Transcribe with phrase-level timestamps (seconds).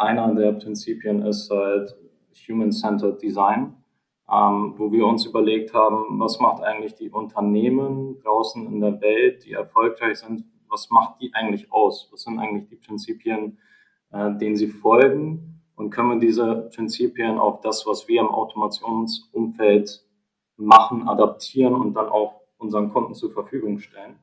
[0.00, 1.94] einer der Prinzipien ist halt
[2.48, 3.74] Human-Centered Design,
[4.30, 9.44] ähm, wo wir uns überlegt haben, was macht eigentlich die Unternehmen draußen in der Welt,
[9.44, 12.08] die erfolgreich sind, was macht die eigentlich aus?
[12.12, 13.58] Was sind eigentlich die Prinzipien,
[14.12, 15.62] äh, denen sie folgen?
[15.74, 20.04] Und können wir diese Prinzipien auf das, was wir im Automationsumfeld
[20.56, 24.18] machen, adaptieren und dann auch unseren Kunden zur Verfügung stellen?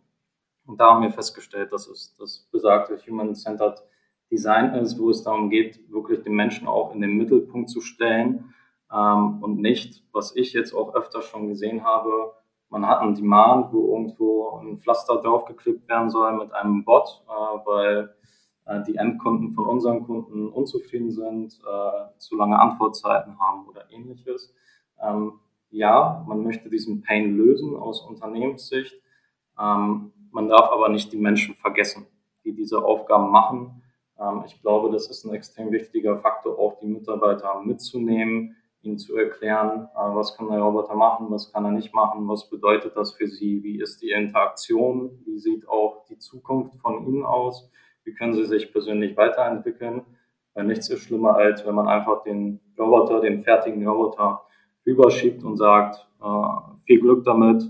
[0.65, 3.81] Und da haben wir festgestellt, dass es das besagte Human-Centered
[4.31, 8.54] Design ist, wo es darum geht, wirklich den Menschen auch in den Mittelpunkt zu stellen
[8.93, 12.33] ähm, und nicht, was ich jetzt auch öfter schon gesehen habe,
[12.69, 17.32] man hat einen Demand, wo irgendwo ein Pflaster draufgeklebt werden soll mit einem Bot, äh,
[17.65, 18.15] weil
[18.65, 24.54] äh, die Endkunden von unseren Kunden unzufrieden sind, äh, zu lange Antwortzeiten haben oder ähnliches.
[25.01, 28.96] Ähm, ja, man möchte diesen Pain lösen aus Unternehmenssicht.
[29.59, 32.05] Ähm, man darf aber nicht die Menschen vergessen,
[32.44, 33.81] die diese Aufgaben machen.
[34.19, 39.16] Ähm, ich glaube, das ist ein extrem wichtiger Faktor, auch die Mitarbeiter mitzunehmen, ihnen zu
[39.16, 43.13] erklären, äh, was kann der Roboter machen, was kann er nicht machen, was bedeutet das
[43.13, 47.69] für sie, wie ist die Interaktion, wie sieht auch die Zukunft von ihnen aus,
[48.03, 50.03] wie können sie sich persönlich weiterentwickeln.
[50.53, 54.41] Weil nichts ist schlimmer, als wenn man einfach den Roboter, den fertigen Roboter
[54.85, 57.63] rüberschiebt und sagt, äh, viel Glück damit,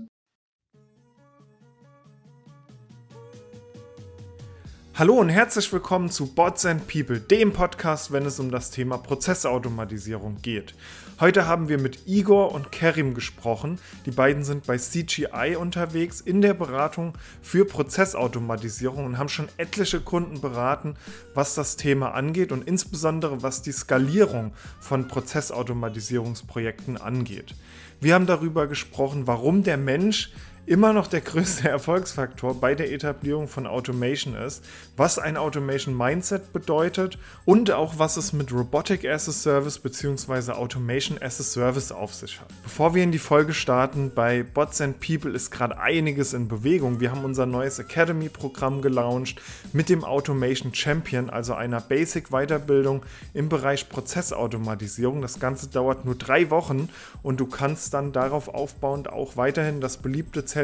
[4.98, 8.98] Hallo und herzlich willkommen zu Bots and People, dem Podcast, wenn es um das Thema
[8.98, 10.74] Prozessautomatisierung geht.
[11.20, 13.78] Heute haben wir mit Igor und Kerim gesprochen.
[14.06, 20.00] Die beiden sind bei CGI unterwegs in der Beratung für Prozessautomatisierung und haben schon etliche
[20.00, 20.96] Kunden beraten,
[21.32, 27.54] was das Thema angeht und insbesondere was die Skalierung von Prozessautomatisierungsprojekten angeht.
[28.00, 30.32] Wir haben darüber gesprochen, warum der Mensch
[30.68, 34.62] immer noch der größte Erfolgsfaktor bei der Etablierung von Automation ist,
[34.96, 40.52] was ein Automation Mindset bedeutet und auch was es mit Robotic as a Service bzw.
[40.52, 42.48] Automation as a Service auf sich hat.
[42.62, 47.00] Bevor wir in die Folge starten, bei Bots and People ist gerade einiges in Bewegung.
[47.00, 49.40] Wir haben unser neues Academy Programm gelauncht
[49.72, 53.02] mit dem Automation Champion, also einer Basic Weiterbildung
[53.32, 55.22] im Bereich Prozessautomatisierung.
[55.22, 56.90] Das Ganze dauert nur drei Wochen
[57.22, 60.57] und du kannst dann darauf aufbauend auch weiterhin das beliebte Zertifikat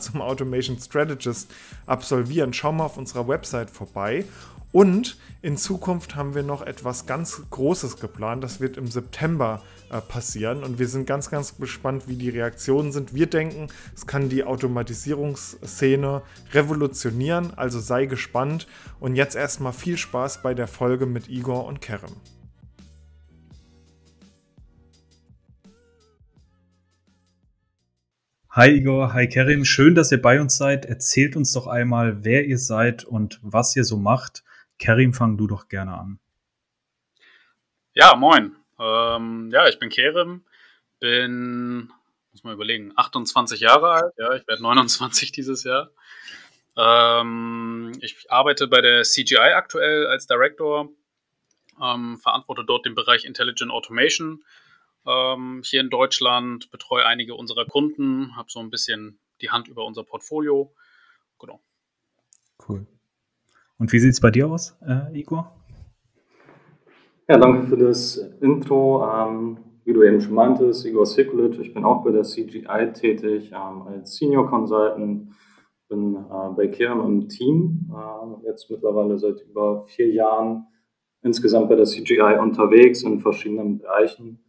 [0.00, 1.50] zum Automation Strategist
[1.86, 4.24] absolvieren, schau mal auf unserer Website vorbei.
[4.74, 8.42] Und in Zukunft haben wir noch etwas ganz Großes geplant.
[8.42, 10.64] Das wird im September äh, passieren.
[10.64, 13.14] Und wir sind ganz, ganz gespannt, wie die Reaktionen sind.
[13.14, 16.22] Wir denken, es kann die Automatisierungsszene
[16.52, 17.54] revolutionieren.
[17.54, 18.66] Also sei gespannt.
[18.98, 22.16] Und jetzt erstmal viel Spaß bei der Folge mit Igor und Kerem.
[28.56, 30.86] Hi Igor, hi Kerim, schön, dass ihr bei uns seid.
[30.86, 34.44] Erzählt uns doch einmal, wer ihr seid und was ihr so macht.
[34.78, 36.20] Kerim, fang du doch gerne an.
[37.94, 38.54] Ja, moin.
[38.78, 40.44] Ähm, ja, ich bin Kerim,
[41.00, 41.92] bin,
[42.30, 44.14] muss man überlegen, 28 Jahre alt.
[44.18, 45.90] Ja, ich werde 29 dieses Jahr.
[46.76, 50.90] Ähm, ich arbeite bei der CGI aktuell als Director,
[51.82, 54.44] ähm, verantworte dort den Bereich Intelligent Automation
[55.06, 59.84] ähm, hier in Deutschland, betreue einige unserer Kunden, habe so ein bisschen die Hand über
[59.84, 60.72] unser Portfolio.
[61.38, 61.60] Genau.
[62.68, 62.86] Cool.
[63.78, 65.54] Und wie sieht es bei dir aus, äh, Igor?
[67.28, 69.04] Ja, danke für das Intro.
[69.06, 73.52] Ähm, wie du eben schon meintest, Igor Sekulic, ich bin auch bei der CGI tätig
[73.52, 75.28] ähm, als Senior Consultant,
[75.88, 80.66] bin äh, bei Kerem im Team, äh, jetzt mittlerweile seit über vier Jahren
[81.22, 84.43] insgesamt bei der CGI unterwegs in verschiedenen Bereichen.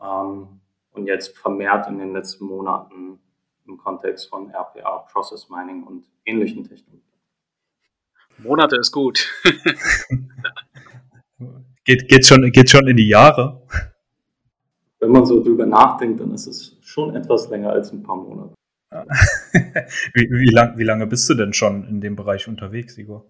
[0.00, 0.60] Ähm,
[0.92, 3.18] und jetzt vermehrt in den letzten Monaten
[3.66, 7.02] im Kontext von RPA, Process Mining und ähnlichen Technologien.
[8.38, 9.28] Monate ist gut.
[11.84, 13.62] geht, geht, schon, geht schon in die Jahre.
[14.98, 18.54] Wenn man so drüber nachdenkt, dann ist es schon etwas länger als ein paar Monate.
[20.14, 23.26] wie, wie, lang, wie lange bist du denn schon in dem Bereich unterwegs, Igor?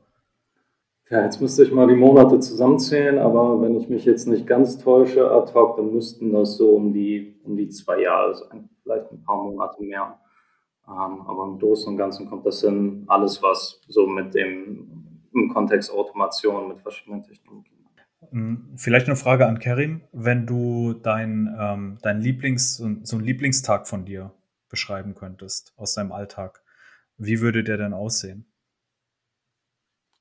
[1.08, 4.78] Ja, jetzt müsste ich mal die Monate zusammenzählen, aber wenn ich mich jetzt nicht ganz
[4.78, 8.68] täusche ad hoc, dann müssten das so um die, um die zwei Jahre sein.
[8.82, 10.18] Vielleicht ein paar Monate mehr.
[10.88, 15.52] Ähm, aber im Großen und Ganzen kommt das hin, alles, was so mit dem, im
[15.52, 17.76] Kontext Automation, mit verschiedenen Technologien.
[18.30, 20.02] Hm, vielleicht eine Frage an Kerim.
[20.12, 24.32] Wenn du dein, ähm, dein Lieblings, so einen Lieblingstag von dir
[24.68, 26.62] beschreiben könntest aus deinem Alltag,
[27.16, 28.46] wie würde der denn aussehen?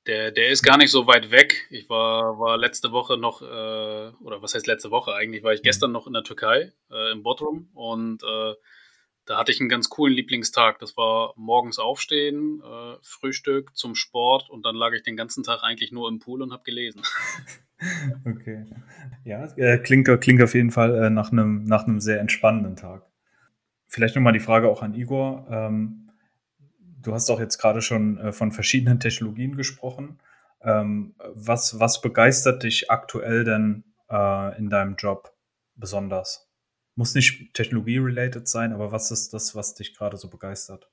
[0.06, 1.66] Der, der ist gar nicht so weit weg.
[1.70, 5.60] Ich war, war letzte Woche noch, äh, oder was heißt letzte Woche eigentlich, war ich
[5.60, 5.64] mhm.
[5.64, 8.54] gestern noch in der Türkei, äh, im Bodrum und äh,
[9.26, 10.78] da hatte ich einen ganz coolen Lieblingstag.
[10.78, 15.62] Das war morgens aufstehen, äh, Frühstück zum Sport und dann lag ich den ganzen Tag
[15.62, 17.02] eigentlich nur im Pool und habe gelesen.
[18.24, 18.64] Okay.
[19.24, 23.02] Ja, äh, klingt, klingt auf jeden Fall äh, nach einem nach sehr entspannenden Tag.
[23.86, 25.46] Vielleicht nochmal die Frage auch an Igor.
[25.50, 26.05] Ähm,
[27.06, 30.18] du hast auch jetzt gerade schon äh, von verschiedenen Technologien gesprochen.
[30.62, 35.32] Ähm, was, was begeistert dich aktuell denn äh, in deinem Job
[35.76, 36.50] besonders?
[36.96, 40.90] Muss nicht technologie-related sein, aber was ist das, was dich gerade so begeistert?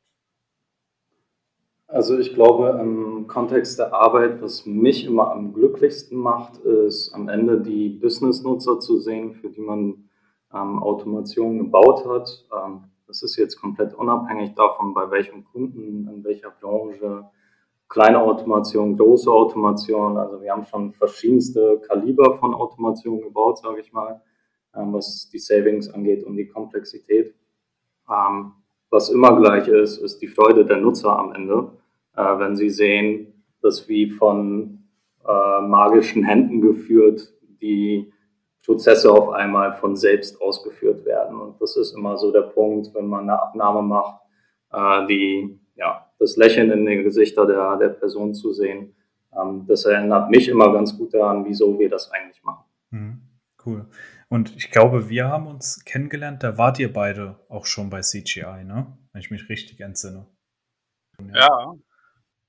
[1.87, 7.29] Also ich glaube, im Kontext der Arbeit, was mich immer am glücklichsten macht, ist am
[7.29, 10.09] Ende die Business-Nutzer zu sehen, für die man
[10.53, 12.45] ähm, Automation gebaut hat.
[12.51, 17.25] Ähm, das ist jetzt komplett unabhängig davon, bei welchem Kunden, in welcher Branche,
[17.87, 20.17] kleine Automation, große Automation.
[20.17, 24.19] Also wir haben schon verschiedenste Kaliber von Automation gebaut, sage ich mal,
[24.75, 27.35] ähm, was die Savings angeht und die Komplexität.
[28.09, 28.53] Ähm,
[28.89, 31.69] was immer gleich ist, ist die Freude der Nutzer am Ende,
[32.15, 34.85] äh, wenn sie sehen, dass wie von
[35.23, 37.31] äh, magischen Händen geführt
[37.61, 38.11] die
[38.65, 41.39] Prozesse auf einmal von selbst ausgeführt werden.
[41.39, 44.21] Und das ist immer so der Punkt, wenn man eine Abnahme macht,
[44.71, 48.95] äh, die ja, das Lächeln in den Gesichter der, der Person zu sehen.
[49.35, 52.63] Ähm, das erinnert mich immer ganz gut daran, wieso wir das eigentlich machen.
[52.91, 53.21] Mhm,
[53.65, 53.85] cool.
[54.29, 58.63] Und ich glaube, wir haben uns kennengelernt, da wart ihr beide auch schon bei CGI,
[58.63, 58.97] ne?
[59.11, 60.25] Wenn ich mich richtig entsinne.
[61.33, 61.75] Ja.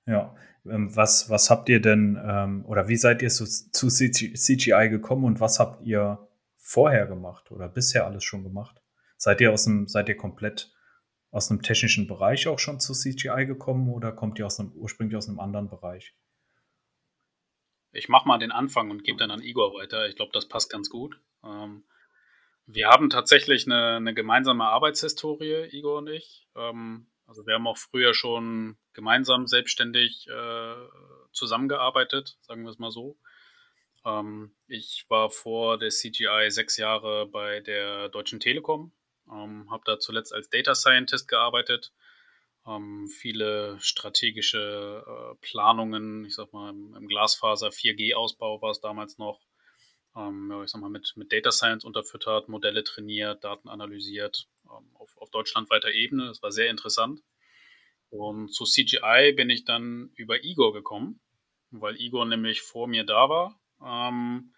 [0.06, 0.34] Ja.
[0.66, 5.24] Ähm, was, was habt ihr denn, ähm, oder wie seid ihr zu, zu CGI gekommen
[5.24, 6.26] und was habt ihr
[6.56, 8.80] vorher gemacht oder bisher alles schon gemacht?
[9.16, 10.72] Seid ihr aus dem, seid ihr komplett
[11.30, 15.16] aus einem technischen Bereich auch schon zu CGI gekommen oder kommt ihr aus einem, ursprünglich
[15.16, 16.14] aus einem anderen Bereich?
[17.92, 20.08] Ich mache mal den Anfang und gebe dann an Igor weiter.
[20.08, 21.20] Ich glaube, das passt ganz gut.
[21.44, 21.84] Ähm,
[22.66, 26.48] wir haben tatsächlich eine, eine, gemeinsame Arbeitshistorie, Igor und ich.
[26.56, 30.74] Ähm, also wir haben auch früher schon gemeinsam selbstständig äh,
[31.32, 33.18] zusammengearbeitet, sagen wir es mal so.
[34.04, 38.92] Ähm, ich war vor der CGI sechs Jahre bei der Deutschen Telekom
[39.30, 41.92] ähm, habe da zuletzt als Data Scientist gearbeitet.
[42.66, 49.40] Ähm, viele strategische äh, Planungen, ich sag mal im, Glasfaser 4G-Ausbau war es damals noch.
[50.16, 55.16] Ähm, ich sag mal mit, mit Data Science unterfüttert, Modelle trainiert, Daten analysiert ähm, auf,
[55.18, 56.26] auf deutschlandweiter Ebene.
[56.28, 57.20] Das war sehr interessant.
[58.16, 61.18] Und zu CGI bin ich dann über Igor gekommen,
[61.72, 63.60] weil Igor nämlich vor mir da war.
[63.84, 64.54] Ähm,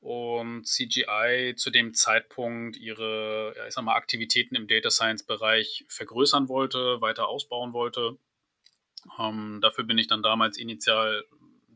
[0.00, 5.84] und CGI zu dem Zeitpunkt ihre, ja, ich sag mal, Aktivitäten im Data Science Bereich
[5.88, 8.16] vergrößern wollte, weiter ausbauen wollte.
[9.18, 11.26] Ähm, dafür bin ich dann damals initial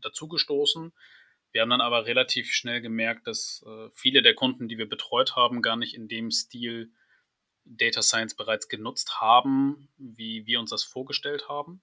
[0.00, 0.94] dazugestoßen.
[1.50, 5.36] Wir haben dann aber relativ schnell gemerkt, dass äh, viele der Kunden, die wir betreut
[5.36, 6.90] haben, gar nicht in dem Stil
[7.76, 11.82] Data Science bereits genutzt haben, wie wir uns das vorgestellt haben.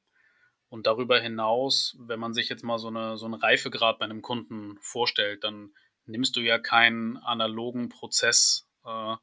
[0.69, 4.21] Und darüber hinaus, wenn man sich jetzt mal so, eine, so einen Reifegrad bei einem
[4.21, 5.73] Kunden vorstellt, dann
[6.05, 9.15] nimmst du ja keinen analogen Prozess äh,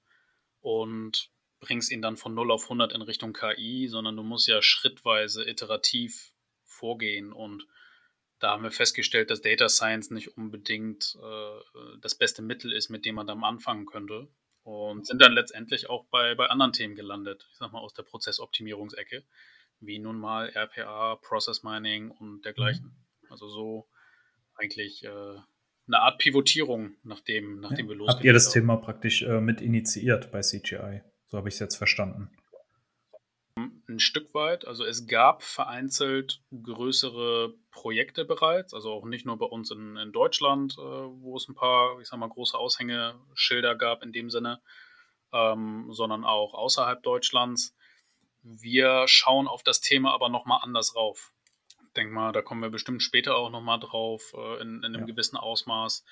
[0.61, 1.31] und
[1.61, 5.49] bringst ihn dann von 0 auf 100 in Richtung KI, sondern du musst ja schrittweise
[5.49, 6.33] iterativ
[6.65, 7.33] vorgehen.
[7.33, 7.67] Und
[8.39, 13.05] da haben wir festgestellt, dass Data Science nicht unbedingt äh, das beste Mittel ist, mit
[13.05, 14.29] dem man dann anfangen könnte.
[14.67, 18.03] Und sind dann letztendlich auch bei, bei anderen Themen gelandet, ich sag mal aus der
[18.03, 19.23] Prozessoptimierungsecke,
[19.79, 22.87] wie nun mal RPA, Process Mining und dergleichen.
[22.87, 23.31] Mhm.
[23.31, 23.89] Also so
[24.57, 27.91] eigentlich äh, eine Art Pivotierung, nachdem, nachdem ja.
[27.91, 28.17] wir losgehen.
[28.17, 31.03] Habt ihr das Thema praktisch äh, mit initiiert bei CGI?
[31.29, 32.33] So habe ich es jetzt verstanden.
[33.57, 34.67] Ein Stück weit.
[34.67, 40.13] Also es gab vereinzelt größere Projekte bereits, also auch nicht nur bei uns in, in
[40.13, 44.61] Deutschland, äh, wo es ein paar, ich sag mal, große Aushängeschilder gab in dem Sinne,
[45.33, 47.75] ähm, sondern auch außerhalb Deutschlands.
[48.43, 51.33] Wir schauen auf das Thema aber nochmal anders rauf
[51.97, 55.07] denke mal, da kommen wir bestimmt später auch nochmal drauf, äh, in, in, einem ja.
[55.07, 56.05] gewissen Ausmaß.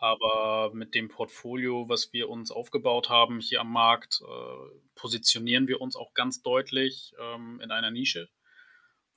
[0.00, 5.82] Aber mit dem Portfolio, was wir uns aufgebaut haben hier am Markt, äh, positionieren wir
[5.82, 8.30] uns auch ganz deutlich ähm, in einer Nische.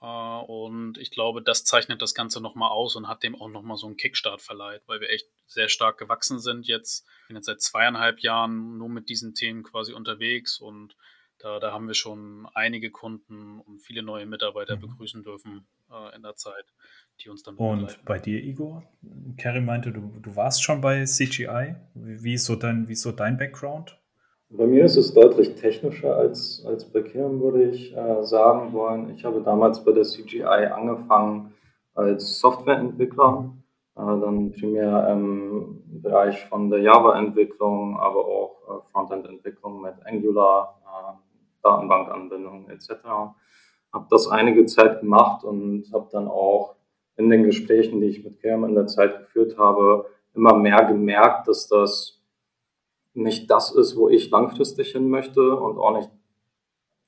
[0.02, 3.78] Äh, und ich glaube, das zeichnet das Ganze nochmal aus und hat dem auch nochmal
[3.78, 7.08] so einen Kickstart verleiht, weil wir echt sehr stark gewachsen sind jetzt.
[7.22, 10.98] Ich bin jetzt seit zweieinhalb Jahren nur mit diesen Themen quasi unterwegs und
[11.38, 14.82] da, da haben wir schon einige Kunden und viele neue Mitarbeiter mhm.
[14.82, 16.74] begrüßen dürfen äh, in der Zeit,
[17.22, 18.84] die uns dann Und bei dir, Igor?
[19.38, 21.76] Kerry meinte, du, du warst schon bei CGI.
[21.94, 24.00] Wie ist, so dein, wie ist so dein Background?
[24.50, 29.10] Bei mir ist es deutlich technischer als, als bei Kerem, würde ich äh, sagen wollen.
[29.16, 31.54] Ich habe damals bei der CGI angefangen
[31.96, 33.52] als Softwareentwickler,
[33.96, 40.80] äh, dann primär im Bereich von der Java-Entwicklung, aber auch äh, Frontend-Entwicklung mit Angular,
[41.64, 42.90] Datenbankanbindungen etc.
[43.94, 46.76] Habe das einige Zeit gemacht und habe dann auch
[47.16, 51.48] in den Gesprächen, die ich mit Kerm in der Zeit geführt habe, immer mehr gemerkt,
[51.48, 52.20] dass das
[53.14, 56.10] nicht das ist, wo ich langfristig hin möchte und auch nicht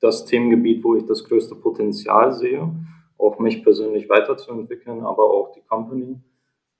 [0.00, 2.70] das Themengebiet, wo ich das größte Potenzial sehe,
[3.18, 6.20] auch mich persönlich weiterzuentwickeln, aber auch die Company.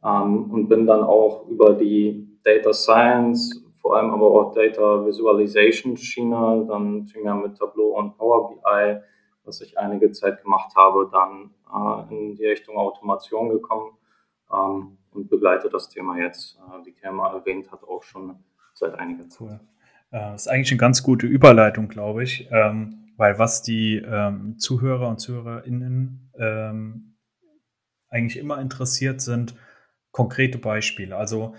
[0.04, 5.96] Ähm, und bin dann auch über die Data Science, vor allem aber auch Data Visualization
[5.96, 9.00] Schiene, dann primär mit Tableau und Power BI,
[9.46, 13.96] was ich einige Zeit gemacht habe, dann äh, in die Richtung Automation gekommen
[14.52, 18.38] ähm, und begleite das Thema jetzt, äh, wie Kerma erwähnt hat, auch schon
[18.74, 19.40] seit einiger Zeit.
[19.40, 19.60] Cool.
[20.10, 24.58] Äh, das ist eigentlich eine ganz gute Überleitung, glaube ich, ähm, weil was die ähm,
[24.58, 27.16] Zuhörer und ZuhörerInnen ähm,
[28.08, 29.56] eigentlich immer interessiert sind,
[30.10, 31.16] konkrete Beispiele.
[31.16, 31.54] Also,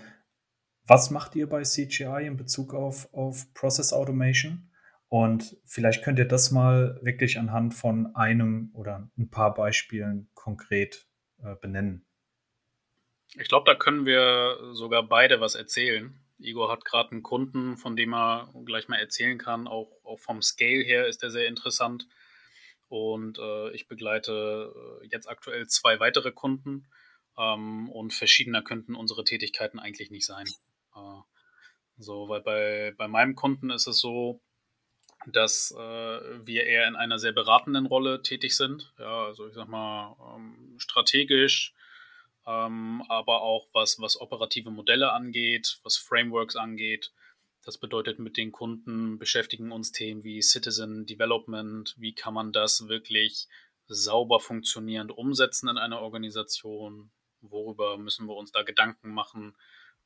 [0.86, 4.67] was macht ihr bei CGI in Bezug auf, auf Process Automation?
[5.08, 11.06] Und vielleicht könnt ihr das mal wirklich anhand von einem oder ein paar Beispielen konkret
[11.42, 12.04] äh, benennen.
[13.34, 16.18] Ich glaube, da können wir sogar beide was erzählen.
[16.38, 19.66] Igor hat gerade einen Kunden, von dem er gleich mal erzählen kann.
[19.66, 22.06] Auch, auch vom Scale her ist er sehr interessant.
[22.88, 24.72] Und äh, ich begleite
[25.02, 26.86] äh, jetzt aktuell zwei weitere Kunden.
[27.36, 30.46] Ähm, und verschiedener könnten unsere Tätigkeiten eigentlich nicht sein.
[30.94, 31.20] Äh,
[31.98, 34.40] so, weil bei, bei meinem Kunden ist es so,
[35.26, 38.92] dass äh, wir eher in einer sehr beratenden Rolle tätig sind.
[38.98, 41.74] Ja, also ich sag mal, ähm, strategisch,
[42.46, 47.12] ähm, aber auch was, was operative Modelle angeht, was Frameworks angeht.
[47.64, 52.88] Das bedeutet, mit den Kunden beschäftigen uns Themen wie Citizen Development, wie kann man das
[52.88, 53.48] wirklich
[53.88, 57.10] sauber funktionierend umsetzen in einer Organisation,
[57.40, 59.56] worüber müssen wir uns da Gedanken machen,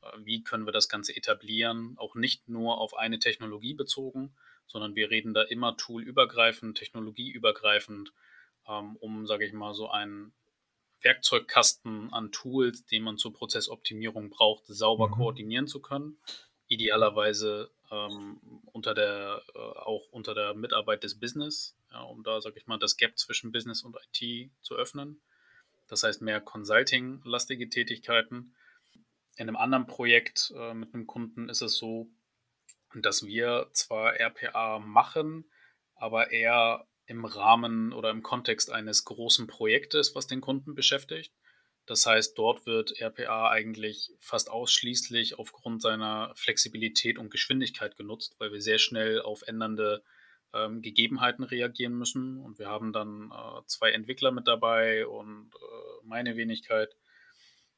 [0.02, 4.34] äh, wie können wir das Ganze etablieren, auch nicht nur auf eine Technologie bezogen,
[4.66, 8.12] sondern wir reden da immer toolübergreifend, technologieübergreifend,
[8.68, 10.32] ähm, um, sage ich mal, so einen
[11.02, 15.12] Werkzeugkasten an Tools, den man zur Prozessoptimierung braucht, sauber mhm.
[15.12, 16.18] koordinieren zu können.
[16.68, 18.40] Idealerweise ähm,
[18.72, 22.78] unter der, äh, auch unter der Mitarbeit des Business, ja, um da, sage ich mal,
[22.78, 25.20] das Gap zwischen Business und IT zu öffnen.
[25.88, 28.54] Das heißt mehr Consulting-lastige Tätigkeiten.
[29.36, 32.08] In einem anderen Projekt äh, mit einem Kunden ist es so,
[33.00, 35.50] dass wir zwar RPA machen,
[35.94, 41.32] aber eher im Rahmen oder im Kontext eines großen Projektes, was den Kunden beschäftigt.
[41.86, 48.52] Das heißt, dort wird RPA eigentlich fast ausschließlich aufgrund seiner Flexibilität und Geschwindigkeit genutzt, weil
[48.52, 50.04] wir sehr schnell auf ändernde
[50.54, 52.38] ähm, Gegebenheiten reagieren müssen.
[52.38, 56.94] Und wir haben dann äh, zwei Entwickler mit dabei und äh, meine Wenigkeit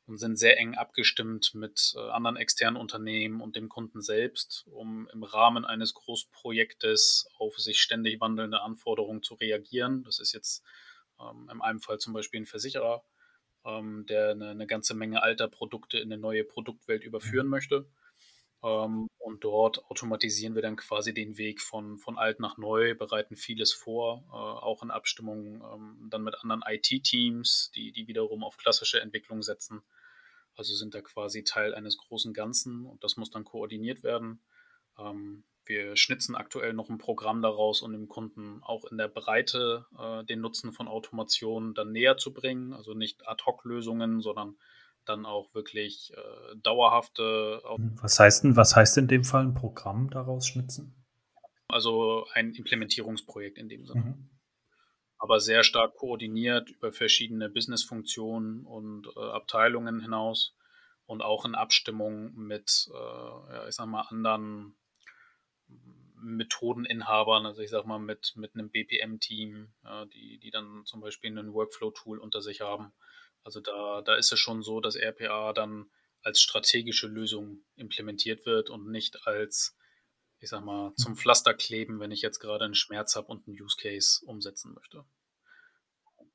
[0.06, 5.08] und sind sehr eng abgestimmt mit äh, anderen externen Unternehmen und dem Kunden selbst, um
[5.12, 10.02] im Rahmen eines Großprojektes auf sich ständig wandelnde Anforderungen zu reagieren.
[10.04, 10.62] Das ist jetzt
[11.20, 13.02] ähm, in einem Fall zum Beispiel ein Versicherer,
[13.64, 17.52] ähm, der eine, eine, ganze Menge alter Produkte in eine neue Produktwelt überführen mhm.
[17.52, 17.86] möchte.
[18.64, 23.36] Ähm, und dort automatisieren wir dann quasi den Weg von, von alt nach neu, bereiten
[23.36, 28.56] vieles vor, äh, auch in Abstimmung ähm, dann mit anderen IT-Teams, die, die wiederum auf
[28.56, 29.82] klassische Entwicklung setzen.
[30.56, 34.40] Also sind da quasi Teil eines großen Ganzen und das muss dann koordiniert werden.
[34.98, 39.86] Ähm, wir schnitzen aktuell noch ein Programm daraus, um dem Kunden auch in der Breite
[39.98, 42.72] äh, den Nutzen von Automation dann näher zu bringen.
[42.72, 44.56] Also nicht Ad-Hoc-Lösungen, sondern
[45.04, 47.62] dann auch wirklich äh, dauerhafte.
[48.00, 50.94] Was heißt denn, was heißt in dem Fall ein Programm daraus schnitzen?
[51.68, 54.00] Also ein Implementierungsprojekt in dem Sinne.
[54.00, 54.30] Mhm
[55.24, 60.54] aber sehr stark koordiniert über verschiedene Businessfunktionen und äh, Abteilungen hinaus
[61.06, 64.76] und auch in Abstimmung mit, äh, ja, ich sag mal, anderen
[66.16, 71.38] Methodeninhabern, also ich sag mal mit, mit einem BPM-Team, ja, die, die dann zum Beispiel
[71.38, 72.92] ein Workflow-Tool unter sich haben.
[73.44, 75.90] Also da, da ist es schon so, dass RPA dann
[76.22, 79.76] als strategische Lösung implementiert wird und nicht als
[80.44, 83.60] ich sag mal, zum Pflaster kleben, wenn ich jetzt gerade einen Schmerz habe und einen
[83.60, 85.04] Use Case umsetzen möchte.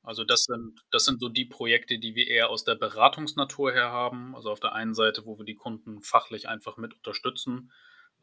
[0.02, 3.90] Also das sind, das sind so die Projekte, die wir eher aus der Beratungsnatur her
[3.90, 4.34] haben.
[4.34, 7.70] Also auf der einen Seite, wo wir die Kunden fachlich einfach mit unterstützen,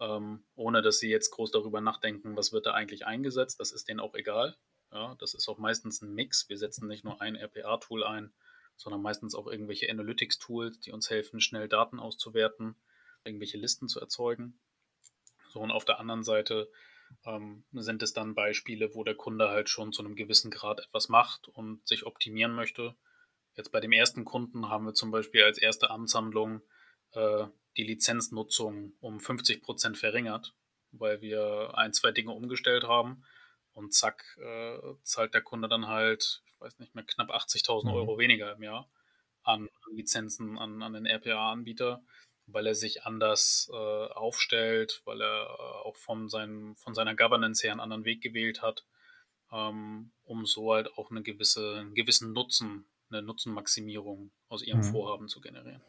[0.01, 3.59] ähm, ohne dass sie jetzt groß darüber nachdenken, was wird da eigentlich eingesetzt.
[3.59, 4.57] Das ist denen auch egal.
[4.91, 6.49] Ja, das ist auch meistens ein Mix.
[6.49, 8.33] Wir setzen nicht nur ein RPA-Tool ein,
[8.77, 12.75] sondern meistens auch irgendwelche Analytics-Tools, die uns helfen, schnell Daten auszuwerten,
[13.23, 14.59] irgendwelche Listen zu erzeugen.
[15.49, 16.69] So, und auf der anderen Seite
[17.25, 21.09] ähm, sind es dann Beispiele, wo der Kunde halt schon zu einem gewissen Grad etwas
[21.09, 22.95] macht und sich optimieren möchte.
[23.55, 26.61] Jetzt bei dem ersten Kunden haben wir zum Beispiel als erste Amtshandlung
[27.11, 30.53] äh, die Lizenznutzung um 50 Prozent verringert,
[30.91, 33.23] weil wir ein, zwei Dinge umgestellt haben
[33.73, 37.93] und zack, äh, zahlt der Kunde dann halt, weiß nicht mehr, knapp 80.000 mhm.
[37.93, 38.89] Euro weniger im Jahr
[39.43, 42.03] an Lizenzen an, an den RPA-Anbieter,
[42.47, 47.63] weil er sich anders äh, aufstellt, weil er äh, auch von, seinem, von seiner Governance
[47.63, 48.85] her einen anderen Weg gewählt hat,
[49.51, 54.91] ähm, um so halt auch eine gewisse, einen gewissen Nutzen, eine Nutzenmaximierung aus ihrem mhm.
[54.91, 55.81] Vorhaben zu generieren.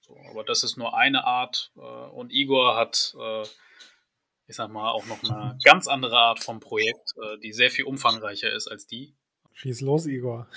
[0.00, 3.44] So, aber das ist nur eine Art äh, und Igor hat, äh,
[4.50, 7.84] ich sag mal, auch noch eine ganz andere Art vom Projekt, äh, die sehr viel
[7.84, 9.14] umfangreicher ist als die.
[9.52, 10.48] Schieß los, Igor.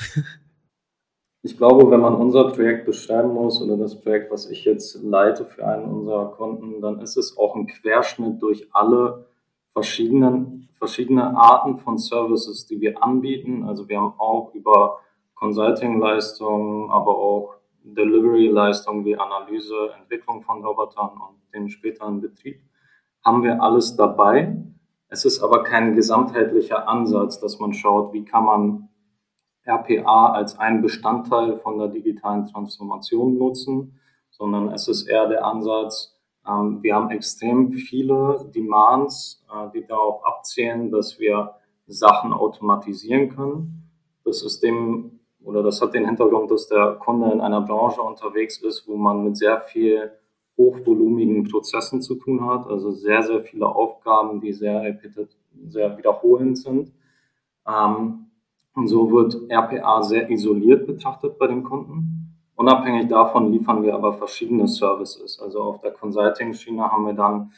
[1.46, 5.46] Ich glaube, wenn man unser Projekt beschreiben muss oder das Projekt, was ich jetzt leite
[5.46, 9.28] für einen unserer Kunden, dann ist es auch ein Querschnitt durch alle
[9.74, 13.66] verschiedenen, verschiedene Arten von Services, die wir anbieten.
[13.66, 15.02] Also wir haben auch über
[15.36, 22.62] Consulting-Leistungen, aber auch Delivery-Leistungen wie Analyse, Entwicklung von Robotern und den späteren Betrieb,
[23.24, 24.58] haben wir alles dabei.
[25.08, 28.90] Es ist aber kein gesamtheitlicher Ansatz, dass man schaut, wie kann man
[29.66, 34.00] RPA als ein Bestandteil von der digitalen Transformation nutzen,
[34.30, 36.14] sondern es ist eher der Ansatz,
[36.48, 41.56] ähm, wir haben extrem viele Demands, äh, die darauf abzielen, dass wir
[41.88, 43.90] Sachen automatisieren können.
[44.26, 48.58] Das ist dem, oder das hat den Hintergrund, dass der Kunde in einer Branche unterwegs
[48.58, 50.12] ist, wo man mit sehr viel
[50.58, 55.00] hochvolumigen Prozessen zu tun hat, also sehr, sehr viele Aufgaben, die sehr,
[55.68, 56.92] sehr wiederholend sind.
[57.68, 58.26] Ähm,
[58.76, 62.24] und so wird RPA sehr isoliert betrachtet bei den Kunden.
[62.56, 65.40] Unabhängig davon liefern wir aber verschiedene Services.
[65.40, 67.52] Also auf der Consulting-Schiene haben wir dann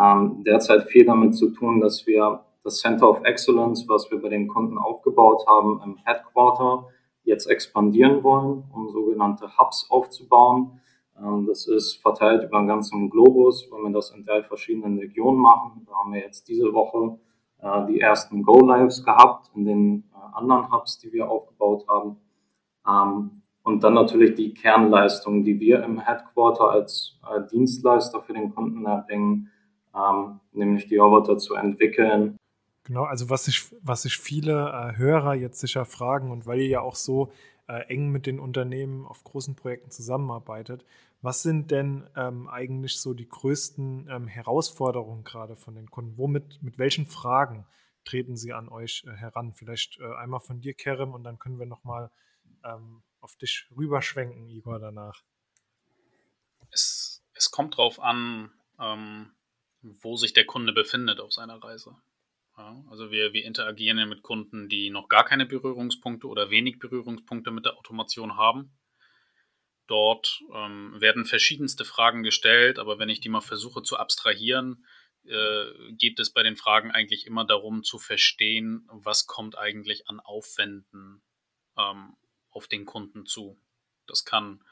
[0.00, 4.28] ähm, derzeit viel damit zu tun, dass wir das Center of Excellence, was wir bei
[4.28, 6.86] den Kunden aufgebaut haben im Headquarter,
[7.24, 10.80] jetzt expandieren wollen, um sogenannte Hubs aufzubauen.
[11.20, 15.38] Ähm, das ist verteilt über den ganzen Globus, wenn wir das in drei verschiedenen Regionen
[15.38, 15.86] machen.
[15.86, 17.18] Da haben wir jetzt diese Woche
[17.62, 22.16] äh, die ersten Go-Lives gehabt in den äh, anderen Hubs, die wir aufgebaut haben.
[22.88, 28.54] Ähm, und dann natürlich die Kernleistung, die wir im Headquarter als äh, Dienstleister für den
[28.54, 29.50] Kunden erbringen,
[29.94, 32.36] ähm, nämlich die Roboter zu entwickeln.
[32.84, 36.80] Genau, also was sich, was sich viele Hörer jetzt sicher fragen und weil ihr ja
[36.80, 37.30] auch so
[37.68, 40.84] eng mit den Unternehmen auf großen Projekten zusammenarbeitet,
[41.22, 46.16] was sind denn ähm, eigentlich so die größten ähm, Herausforderungen gerade von den Kunden?
[46.16, 47.66] Womit, mit welchen Fragen
[48.04, 49.52] treten sie an euch äh, heran?
[49.52, 52.10] Vielleicht äh, einmal von dir, Kerem, und dann können wir nochmal
[52.64, 55.22] ähm, auf dich rüberschwenken, Igor, danach.
[56.70, 59.32] Es, es kommt darauf an, ähm,
[59.82, 61.96] wo sich der Kunde befindet auf seiner Reise.
[62.56, 66.78] Ja, also wir, wir interagieren ja mit Kunden, die noch gar keine Berührungspunkte oder wenig
[66.78, 68.72] Berührungspunkte mit der Automation haben
[69.90, 74.86] Dort ähm, werden verschiedenste Fragen gestellt, aber wenn ich die mal versuche zu abstrahieren,
[75.24, 80.20] äh, geht es bei den Fragen eigentlich immer darum zu verstehen, was kommt eigentlich an
[80.20, 81.22] Aufwänden
[81.76, 82.16] ähm,
[82.50, 83.60] auf den Kunden zu.
[84.06, 84.62] Das kann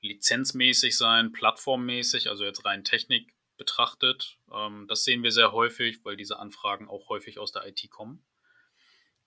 [0.00, 4.40] lizenzmäßig sein, plattformmäßig, also jetzt rein Technik betrachtet.
[4.52, 8.26] Ähm, das sehen wir sehr häufig, weil diese Anfragen auch häufig aus der IT kommen.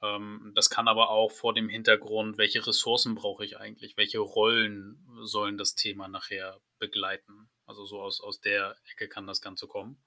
[0.02, 5.06] Ähm, das kann aber auch vor dem Hintergrund, welche Ressourcen brauche ich eigentlich, welche Rollen
[5.22, 7.50] sollen das Thema nachher begleiten.
[7.66, 10.02] Also so aus, aus der Ecke kann das Ganze kommen.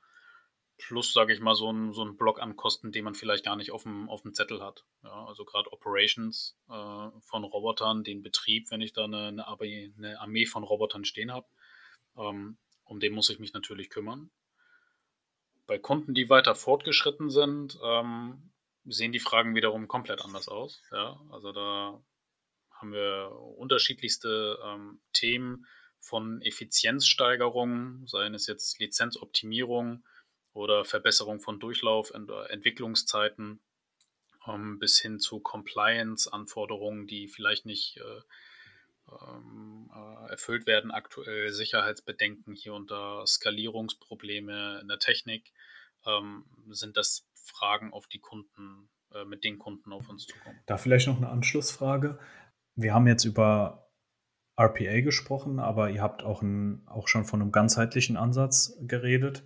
[0.78, 3.57] Plus, sage ich mal, so ein, so ein Block an Kosten, den man vielleicht gar
[3.57, 4.85] nicht auf dem, auf dem Zettel hat.
[5.05, 9.92] Ja, also gerade Operations äh, von Robotern, den Betrieb, wenn ich da eine, eine, Armee,
[9.96, 11.46] eine Armee von Robotern stehen habe,
[12.16, 14.31] ähm, um den muss ich mich natürlich kümmern.
[15.66, 18.51] Bei Kunden, die weiter fortgeschritten sind, ähm,
[18.84, 20.82] sehen die Fragen wiederum komplett anders aus.
[20.90, 22.02] Ja, also da
[22.72, 25.66] haben wir unterschiedlichste ähm, Themen
[26.00, 30.04] von Effizienzsteigerung, seien es jetzt Lizenzoptimierung
[30.52, 33.60] oder Verbesserung von Durchlauf, und Entwicklungszeiten,
[34.46, 38.20] ähm, bis hin zu Compliance-Anforderungen, die vielleicht nicht äh,
[39.28, 45.52] ähm, äh, erfüllt werden, aktuell Sicherheitsbedenken hier da, Skalierungsprobleme in der Technik,
[46.06, 50.59] ähm, sind das Fragen auf die Kunden, äh, mit den Kunden auf uns zukommen.
[50.66, 52.18] Da vielleicht noch eine Anschlussfrage.
[52.74, 53.90] Wir haben jetzt über
[54.57, 59.44] RPA gesprochen, aber ihr habt auch, ein, auch schon von einem ganzheitlichen Ansatz geredet.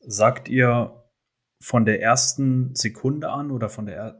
[0.00, 1.04] Sagt ihr
[1.60, 4.18] von der ersten Sekunde an oder von der,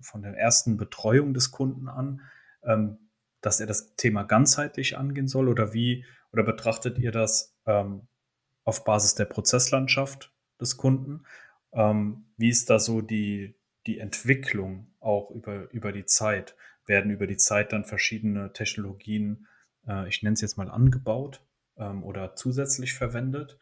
[0.00, 2.22] von der ersten Betreuung des Kunden an,
[2.62, 2.98] ähm,
[3.40, 8.08] dass er das Thema ganzheitlich angehen soll oder wie oder betrachtet ihr das ähm,
[8.64, 11.24] auf Basis der Prozesslandschaft des Kunden
[11.72, 13.54] ähm, wie ist da so die,
[13.86, 16.56] die Entwicklung auch über, über die Zeit?
[16.86, 19.46] Werden über die Zeit dann verschiedene Technologien,
[19.86, 21.42] äh, ich nenne es jetzt mal angebaut
[21.76, 23.58] ähm, oder zusätzlich verwendet?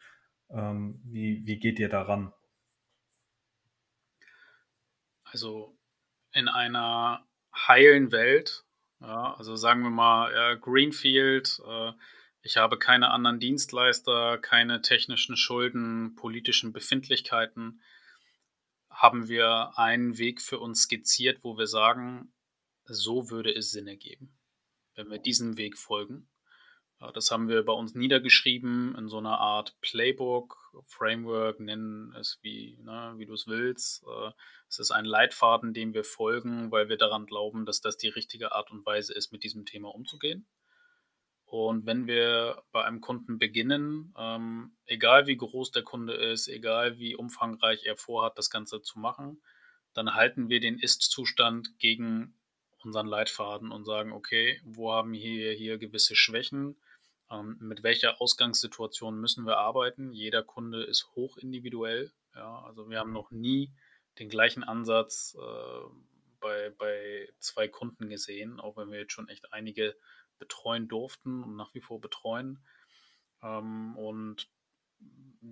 [0.49, 2.31] Ähm, wie, wie geht ihr daran?
[5.23, 5.75] Also
[6.31, 8.63] in einer heilen Welt,
[9.01, 11.91] ja, also sagen wir mal ja, Greenfield, äh,
[12.41, 17.81] ich habe keine anderen Dienstleister, keine technischen Schulden, politischen Befindlichkeiten,
[18.95, 22.33] haben wir einen Weg für uns skizziert, wo wir sagen,
[22.85, 24.37] so würde es Sinn ergeben,
[24.95, 26.29] wenn wir diesem Weg folgen.
[27.13, 32.77] Das haben wir bei uns niedergeschrieben in so einer Art Playbook, Framework, nennen es wie,
[32.81, 34.03] ne, wie du es willst.
[34.03, 34.31] Äh,
[34.69, 38.53] es ist ein Leitfaden, dem wir folgen, weil wir daran glauben, dass das die richtige
[38.53, 40.47] Art und Weise ist, mit diesem Thema umzugehen.
[41.57, 46.99] Und wenn wir bei einem Kunden beginnen, ähm, egal wie groß der Kunde ist, egal
[46.99, 49.41] wie umfangreich er vorhat, das Ganze zu machen,
[49.93, 52.37] dann halten wir den Ist-Zustand gegen
[52.83, 56.75] unseren Leitfaden und sagen, okay, wo haben wir hier gewisse Schwächen?
[57.31, 60.11] Ähm, mit welcher Ausgangssituation müssen wir arbeiten?
[60.11, 62.11] Jeder Kunde ist hoch individuell.
[62.35, 63.71] Ja, also wir haben noch nie
[64.19, 65.87] den gleichen Ansatz äh,
[66.41, 69.95] bei, bei zwei Kunden gesehen, auch wenn wir jetzt schon echt einige
[70.39, 72.59] betreuen durften und nach wie vor betreuen.
[73.41, 74.49] Ähm, und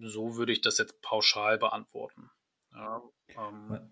[0.02, 2.30] so würde ich das jetzt pauschal beantworten.
[2.72, 3.92] Ja, ähm,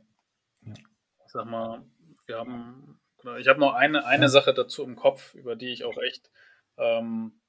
[0.62, 0.73] ja.
[0.73, 1.86] Ich sag mal,
[2.25, 2.99] wir haben,
[3.39, 4.30] ich habe noch eine, eine ja.
[4.30, 6.32] Sache dazu im Kopf, über die ich auch echt
[6.77, 7.41] ähm,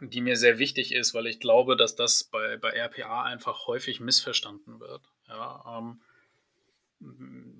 [0.00, 4.00] die mir sehr wichtig ist, weil ich glaube, dass das bei, bei RPA einfach häufig
[4.00, 5.02] missverstanden wird.
[5.28, 6.02] Ja, ähm,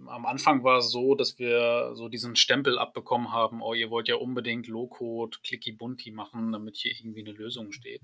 [0.06, 4.08] am Anfang war es so, dass wir so diesen Stempel abbekommen haben, oh, ihr wollt
[4.08, 8.02] ja unbedingt Low-Code, Clicky-Bunti machen, damit hier irgendwie eine Lösung steht.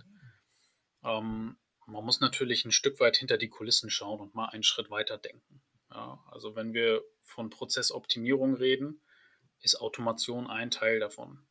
[1.04, 4.90] Ähm, man muss natürlich ein Stück weit hinter die Kulissen schauen und mal einen Schritt
[4.90, 5.62] weiter denken.
[5.90, 9.02] Ja, also wenn wir von Prozessoptimierung reden,
[9.60, 11.46] ist Automation ein Teil davon.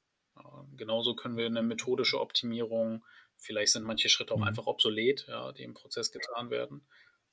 [0.75, 3.03] Genauso können wir eine methodische Optimierung,
[3.35, 4.45] vielleicht sind manche Schritte auch mhm.
[4.45, 6.87] einfach obsolet, ja, die im Prozess getan werden,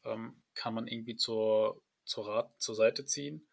[0.05, 3.47] ähm, kann man irgendwie zur, zur, Rat, zur Seite ziehen.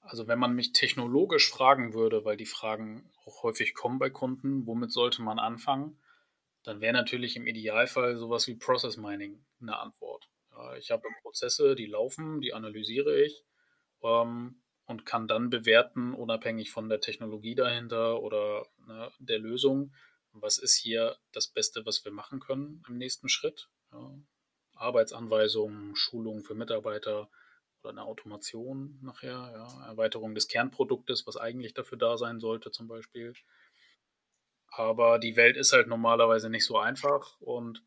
[0.00, 4.66] Also wenn man mich technologisch fragen würde, weil die Fragen auch häufig kommen bei Kunden,
[4.66, 6.00] womit sollte man anfangen,
[6.62, 10.28] dann wäre natürlich im Idealfall sowas wie Process Mining eine Antwort.
[10.78, 13.44] Ich habe Prozesse, die laufen, die analysiere ich.
[14.02, 19.92] Ähm, und kann dann bewerten, unabhängig von der Technologie dahinter oder ne, der Lösung,
[20.32, 23.68] was ist hier das Beste, was wir machen können im nächsten Schritt.
[23.92, 24.16] Ja.
[24.74, 27.30] Arbeitsanweisungen, Schulungen für Mitarbeiter
[27.82, 29.86] oder eine Automation nachher, ja.
[29.86, 33.34] Erweiterung des Kernproduktes, was eigentlich dafür da sein sollte zum Beispiel.
[34.68, 37.82] Aber die Welt ist halt normalerweise nicht so einfach und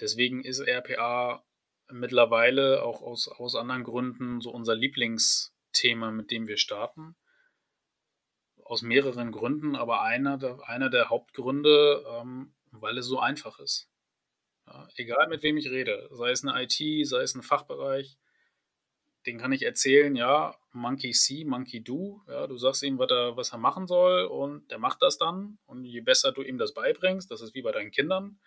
[0.00, 1.44] deswegen ist RPA
[1.88, 7.14] mittlerweile auch aus, aus anderen Gründen so unser Lieblings- Thema, mit dem wir starten.
[8.64, 13.88] Aus mehreren Gründen, aber einer der, einer der Hauptgründe, ähm, weil es so einfach ist.
[14.66, 18.18] Ja, egal mit wem ich rede, sei es eine IT, sei es ein Fachbereich,
[19.26, 22.22] den kann ich erzählen, ja, Monkey see, Monkey do.
[22.28, 25.58] Ja, du sagst ihm, was er, was er machen soll und der macht das dann.
[25.66, 28.38] Und je besser du ihm das beibringst, das ist wie bei deinen Kindern,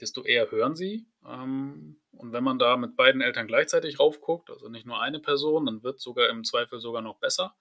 [0.00, 1.06] desto eher hören sie.
[1.26, 5.66] Ähm, und wenn man da mit beiden Eltern gleichzeitig raufguckt, also nicht nur eine Person,
[5.66, 7.56] dann wird sogar im Zweifel sogar noch besser,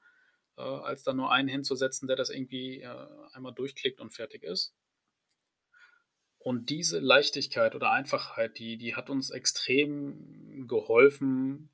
[0.58, 4.76] äh, als dann nur einen hinzusetzen, der das irgendwie äh, einmal durchklickt und fertig ist.
[6.38, 11.70] Und diese Leichtigkeit oder Einfachheit, die, die hat uns extrem geholfen,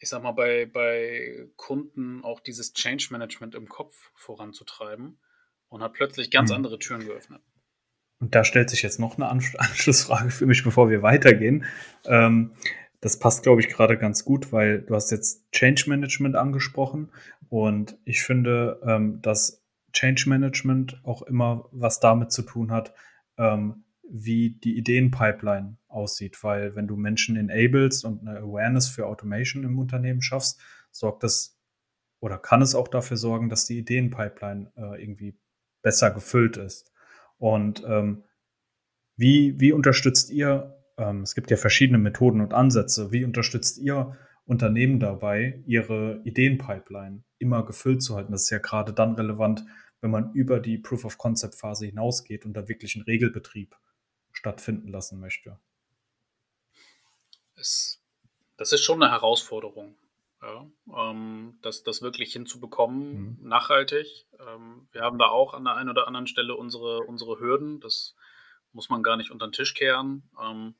[0.00, 5.20] ich sag mal, bei, bei Kunden auch dieses Change Management im Kopf voranzutreiben
[5.68, 6.56] und hat plötzlich ganz mhm.
[6.56, 7.42] andere Türen geöffnet.
[8.18, 11.66] Und da stellt sich jetzt noch eine Anschlussfrage für mich, bevor wir weitergehen.
[12.06, 12.52] Ähm,
[13.00, 17.10] das passt, glaube ich, gerade ganz gut, weil du hast jetzt Change Management angesprochen
[17.48, 22.94] und ich finde, ähm, dass Change Management auch immer was damit zu tun hat,
[23.38, 29.64] ähm, wie die Ideenpipeline aussieht, weil wenn du Menschen enablest und eine Awareness für Automation
[29.64, 31.56] im Unternehmen schaffst, sorgt das
[32.20, 35.38] oder kann es auch dafür sorgen, dass die Ideenpipeline äh, irgendwie
[35.82, 36.92] besser gefüllt ist.
[37.38, 38.24] Und ähm,
[39.16, 44.16] wie, wie unterstützt ihr, ähm, es gibt ja verschiedene Methoden und Ansätze, wie unterstützt ihr
[44.44, 48.32] Unternehmen dabei, ihre Ideenpipeline immer gefüllt zu halten?
[48.32, 49.64] Das ist ja gerade dann relevant,
[50.02, 53.76] wenn man über die Proof of Concept Phase hinausgeht und da wirklich einen Regelbetrieb
[54.40, 55.58] stattfinden lassen möchte.
[57.56, 58.02] Es,
[58.56, 59.96] das ist schon eine Herausforderung.
[60.42, 63.48] Ja, ähm, das, das wirklich hinzubekommen, mhm.
[63.48, 64.26] nachhaltig.
[64.38, 67.80] Ähm, wir haben da auch an der einen oder anderen Stelle unsere, unsere Hürden.
[67.80, 68.16] Das
[68.72, 70.22] muss man gar nicht unter den Tisch kehren.
[70.42, 70.74] Ähm,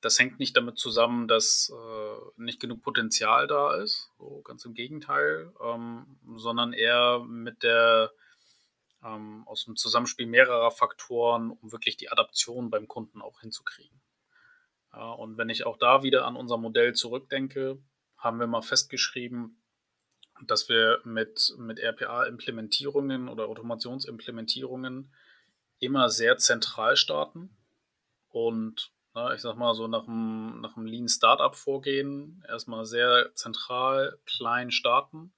[0.00, 4.74] das hängt nicht damit zusammen, dass äh, nicht genug Potenzial da ist, so ganz im
[4.74, 8.10] Gegenteil, ähm, sondern eher mit der
[9.06, 14.00] ähm, aus dem Zusammenspiel mehrerer Faktoren, um wirklich die Adaption beim Kunden auch hinzukriegen.
[14.92, 17.78] Ja, und wenn ich auch da wieder an unser Modell zurückdenke,
[18.16, 19.62] haben wir mal festgeschrieben,
[20.44, 25.12] dass wir mit, mit RPA-Implementierungen oder Automationsimplementierungen
[25.78, 27.56] immer sehr zentral starten
[28.28, 33.30] und na, ich sag mal so nach einem, nach einem Lean Startup vorgehen, erstmal sehr
[33.34, 35.32] zentral, klein starten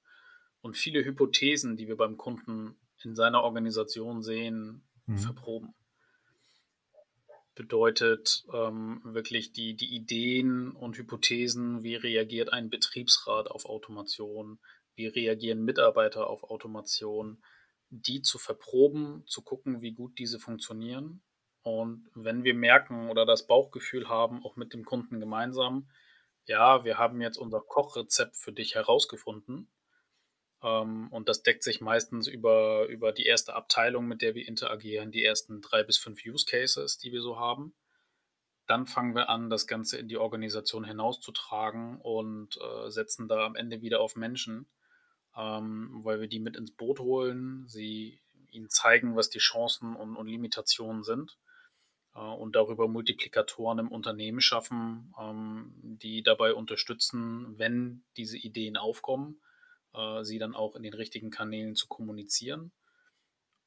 [0.63, 5.19] und viele Hypothesen, die wir beim Kunden in seiner Organisation sehen, mhm.
[5.19, 5.75] verproben.
[7.55, 14.61] Bedeutet ähm, wirklich die, die Ideen und Hypothesen, wie reagiert ein Betriebsrat auf Automation,
[14.95, 17.43] wie reagieren Mitarbeiter auf Automation,
[17.91, 21.23] die zu verproben, zu gucken, wie gut diese funktionieren.
[21.63, 25.89] Und wenn wir merken oder das Bauchgefühl haben, auch mit dem Kunden gemeinsam,
[26.47, 29.69] ja, wir haben jetzt unser Kochrezept für dich herausgefunden,
[30.61, 35.23] und das deckt sich meistens über, über die erste Abteilung, mit der wir interagieren, die
[35.23, 37.75] ersten drei bis fünf Use Cases, die wir so haben.
[38.67, 43.55] Dann fangen wir an, das Ganze in die Organisation hinauszutragen und äh, setzen da am
[43.55, 44.69] Ende wieder auf Menschen,
[45.37, 50.17] ähm, weil wir die mit ins Boot holen, sie ihnen zeigen, was die Chancen und,
[50.17, 51.39] und Limitationen sind
[52.15, 59.41] äh, und darüber Multiplikatoren im Unternehmen schaffen, ähm, die dabei unterstützen, wenn diese Ideen aufkommen
[59.95, 62.73] äh, sie dann auch in den richtigen Kanälen zu kommunizieren.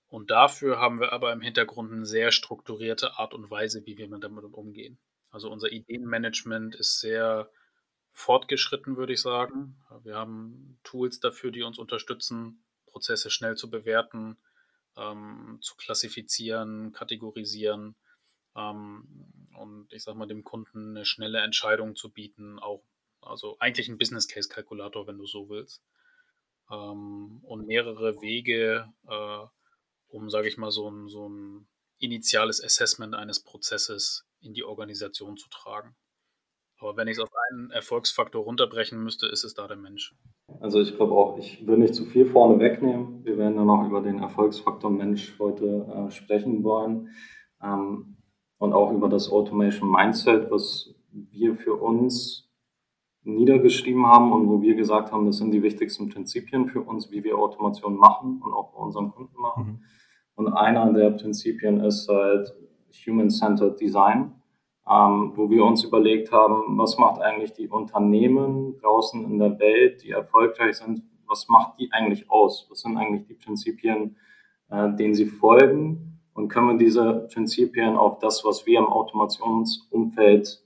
[0.07, 4.09] Und dafür haben wir aber im Hintergrund eine sehr strukturierte Art und Weise, wie wir
[4.09, 4.99] damit umgehen.
[5.29, 7.49] Also unser Ideenmanagement ist sehr
[8.11, 9.81] fortgeschritten, würde ich sagen.
[10.03, 14.37] Wir haben Tools dafür, die uns unterstützen, Prozesse schnell zu bewerten,
[14.97, 17.95] ähm, zu klassifizieren, kategorisieren
[18.57, 22.83] ähm, und ich sage mal dem Kunden eine schnelle Entscheidung zu bieten, auch
[23.21, 25.81] also eigentlich ein Business Case Kalkulator, wenn du so willst
[26.71, 29.45] ähm, und mehrere Wege, äh,
[30.07, 31.67] um, sage ich mal, so ein, so ein
[31.99, 35.95] initiales Assessment eines Prozesses in die Organisation zu tragen.
[36.79, 40.15] Aber wenn ich es auf einen Erfolgsfaktor runterbrechen müsste, ist es da der Mensch.
[40.59, 43.23] Also ich glaube auch, ich will nicht zu viel vorne wegnehmen.
[43.23, 47.09] Wir werden ja noch über den Erfolgsfaktor Mensch heute äh, sprechen wollen
[47.61, 48.17] ähm,
[48.57, 52.50] und auch über das Automation Mindset, was wir für uns
[53.23, 57.23] niedergeschrieben haben und wo wir gesagt haben, das sind die wichtigsten Prinzipien für uns, wie
[57.23, 59.65] wir Automation machen und auch bei unseren Kunden machen.
[59.65, 59.79] Mhm.
[60.35, 62.51] Und einer der Prinzipien ist halt
[63.05, 64.33] Human-Centered Design,
[64.89, 70.03] ähm, wo wir uns überlegt haben, was macht eigentlich die Unternehmen draußen in der Welt,
[70.03, 72.67] die erfolgreich sind, was macht die eigentlich aus?
[72.69, 74.17] Was sind eigentlich die Prinzipien,
[74.69, 76.19] äh, denen sie folgen?
[76.33, 80.63] Und können wir diese Prinzipien auf das, was wir im Automationsumfeld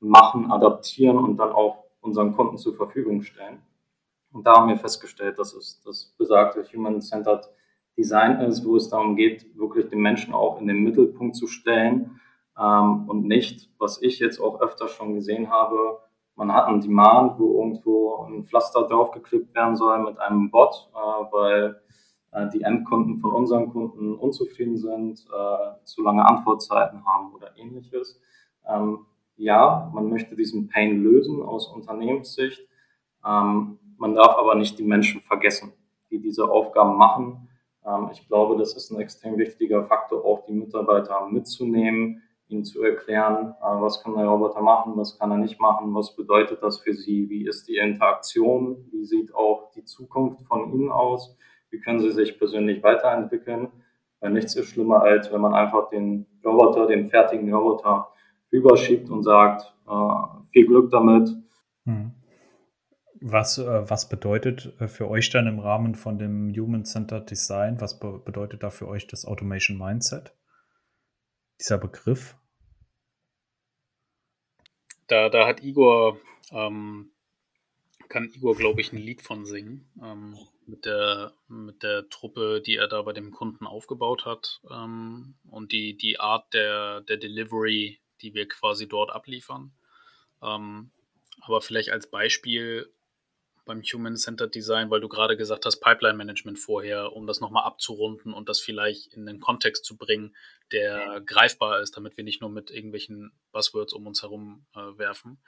[0.00, 3.60] machen, adaptieren und dann auch unseren Kunden zur Verfügung stellen.
[4.32, 7.48] Und da haben wir festgestellt, dass es das besagte Human-Centered
[7.96, 12.20] Design ist, wo es darum geht, wirklich den Menschen auch in den Mittelpunkt zu stellen
[12.58, 15.98] ähm, und nicht, was ich jetzt auch öfter schon gesehen habe,
[16.34, 21.32] man hat einen Demand, wo irgendwo ein Pflaster draufgeklebt werden soll mit einem Bot, äh,
[21.32, 21.80] weil
[22.32, 28.20] äh, die Endkunden von unseren Kunden unzufrieden sind, äh, zu lange Antwortzeiten haben oder ähnliches.
[28.68, 32.62] Ähm, ja, man möchte diesen Pain lösen aus Unternehmenssicht.
[33.24, 35.72] Ähm, man darf aber nicht die Menschen vergessen,
[36.10, 37.48] die diese Aufgaben machen.
[37.86, 42.82] Ähm, ich glaube, das ist ein extrem wichtiger Faktor, auch die Mitarbeiter mitzunehmen, ihnen zu
[42.82, 46.80] erklären, äh, was kann der Roboter machen, was kann er nicht machen, was bedeutet das
[46.80, 51.36] für sie, wie ist die Interaktion, wie sieht auch die Zukunft von ihnen aus,
[51.70, 53.68] wie können sie sich persönlich weiterentwickeln.
[54.20, 58.08] Weil nichts ist schlimmer, als wenn man einfach den Roboter, den fertigen Roboter
[58.56, 61.30] rüberschiebt und sagt, äh, viel Glück damit.
[61.84, 62.12] Hm.
[63.20, 67.98] Was, äh, was bedeutet äh, für euch dann im Rahmen von dem Human-Centered Design, was
[67.98, 70.34] be bedeutet da für euch das Automation Mindset?
[71.60, 72.36] Dieser Begriff?
[75.06, 76.18] Da, da hat Igor,
[76.50, 77.10] ähm,
[78.08, 79.90] kann Igor, glaube ich, ein Lied von singen.
[80.02, 84.60] Ähm, mit, der, mit der Truppe, die er da bei dem Kunden aufgebaut hat.
[84.70, 89.72] Ähm, und die, die Art der, der Delivery, die wir quasi dort abliefern.
[90.42, 90.90] Ähm,
[91.40, 92.90] aber vielleicht als Beispiel
[93.66, 98.48] beim Human-Centered Design, weil du gerade gesagt hast, Pipeline-Management vorher, um das nochmal abzurunden und
[98.48, 100.34] das vielleicht in einen Kontext zu bringen,
[100.72, 105.38] der greifbar ist, damit wir nicht nur mit irgendwelchen Buzzwords um uns herum äh, werfen.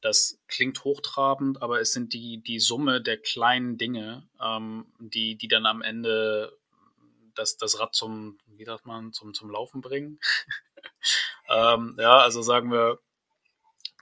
[0.00, 5.48] Das klingt hochtrabend, aber es sind die, die Summe der kleinen Dinge, ähm, die, die
[5.48, 6.56] dann am Ende
[7.34, 10.20] das, das Rad zum, wie sagt man, zum, zum Laufen bringen.
[11.48, 12.98] ähm, ja, also sagen wir,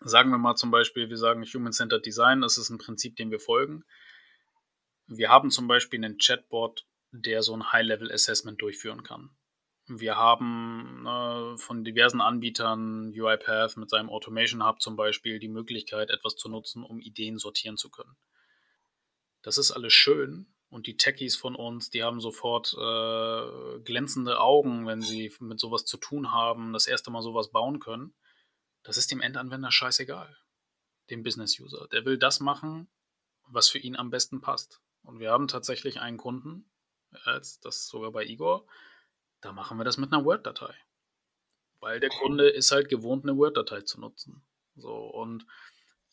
[0.01, 3.41] sagen wir mal zum Beispiel, wir sagen Human-Centered Design, das ist ein Prinzip, dem wir
[3.41, 3.85] folgen.
[5.07, 9.31] Wir haben zum Beispiel einen Chatbot, der so ein High-Level-Assessment durchführen kann.
[9.87, 16.09] wir haben äh, von diversen Anbietern, UiPath mit seinem Automation Hub zum Beispiel, die Möglichkeit,
[16.09, 18.17] etwas zu nutzen, um Ideen sortieren zu können.
[19.43, 24.89] Das ist alles schön und die Techies von uns, die haben sofort äh, glänzende Augen,
[24.89, 28.13] wenn sie mit sowas zu tun haben, das erste Mal sowas bauen können.
[28.83, 30.37] Das ist dem Endanwender scheißegal,
[31.11, 31.87] dem Business-User.
[31.93, 32.89] Der will das machen,
[33.47, 34.83] was für ihn am besten passt.
[35.05, 36.69] Und wir haben tatsächlich einen Kunden,
[37.25, 38.67] jetzt das sogar bei Igor,
[39.43, 40.75] da machen wir das mit einer Word-Datei.
[41.79, 44.45] Weil der Kunde ist halt gewohnt, eine Word-Datei zu nutzen.
[44.75, 45.47] So, und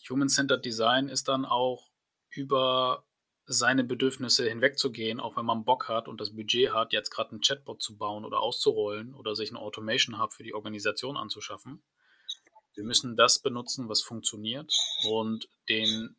[0.07, 1.89] Human-Centered Design ist dann auch
[2.29, 3.07] über
[3.51, 7.41] seine Bedürfnisse hinwegzugehen, auch wenn man Bock hat und das Budget hat, jetzt gerade einen
[7.41, 11.83] Chatbot zu bauen oder auszurollen oder sich einen Automation Hub für die Organisation anzuschaffen.
[12.73, 14.73] Wir müssen das benutzen, was funktioniert
[15.09, 16.15] und den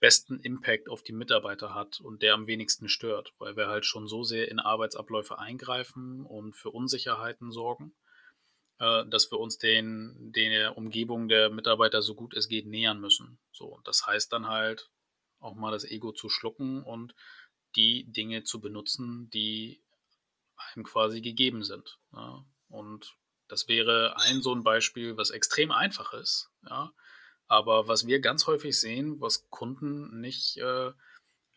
[0.00, 4.06] besten Impact auf die Mitarbeiter hat und der am wenigsten stört, weil wir halt schon
[4.06, 7.94] so sehr in Arbeitsabläufe eingreifen und für Unsicherheiten sorgen,
[8.78, 13.38] äh, dass wir uns den, der Umgebung der Mitarbeiter so gut es geht nähern müssen.
[13.50, 14.90] So, das heißt dann halt
[15.44, 17.14] auch mal das Ego zu schlucken und
[17.76, 19.82] die Dinge zu benutzen, die
[20.56, 21.98] einem quasi gegeben sind.
[22.12, 22.44] Ja.
[22.68, 23.16] Und
[23.48, 26.50] das wäre ein so ein Beispiel, was extrem einfach ist.
[26.68, 26.92] Ja
[27.46, 30.92] aber was wir ganz häufig sehen, was Kunden nicht äh,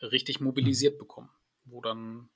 [0.02, 1.00] richtig mobilisiert mhm.
[1.00, 1.30] bekommen,
[1.66, 2.30] wo dann,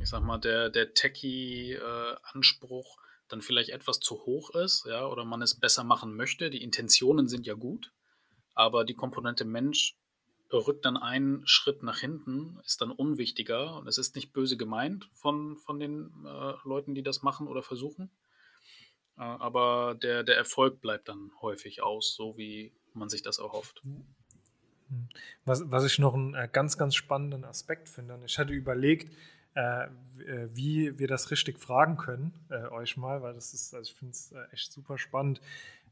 [0.00, 5.24] ich sag mal, der, der Techie-Anspruch äh, dann vielleicht etwas zu hoch ist, ja, oder
[5.24, 6.50] man es besser machen möchte.
[6.50, 7.92] Die Intentionen sind ja gut,
[8.54, 9.96] aber die Komponente Mensch
[10.56, 15.08] rückt dann einen Schritt nach hinten, ist dann unwichtiger und es ist nicht böse gemeint
[15.12, 18.10] von, von den äh, Leuten, die das machen oder versuchen.
[19.16, 23.82] Äh, aber der, der Erfolg bleibt dann häufig aus, so wie man sich das erhofft.
[23.82, 24.04] Hm.
[25.44, 29.14] Was, was ich noch einen äh, ganz, ganz spannenden Aspekt finde, ich hatte überlegt,
[29.54, 29.84] äh,
[30.24, 33.98] äh, wie wir das richtig fragen können, äh, euch mal, weil das ist, also ich
[33.98, 35.40] finde es echt super spannend.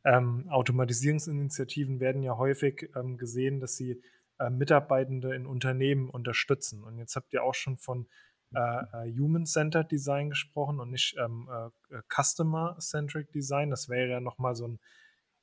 [0.04, 4.00] Ähm, Automatisierungsinitiativen werden ja häufig ähm, gesehen, dass sie
[4.38, 6.83] äh, Mitarbeitende in Unternehmen unterstützen.
[6.83, 8.09] Und jetzt habt ihr auch schon von
[8.55, 13.70] äh, äh, Human-Centered Design gesprochen und nicht ähm, äh, Customer-Centric Design.
[13.70, 14.79] Das wäre ja nochmal so ein,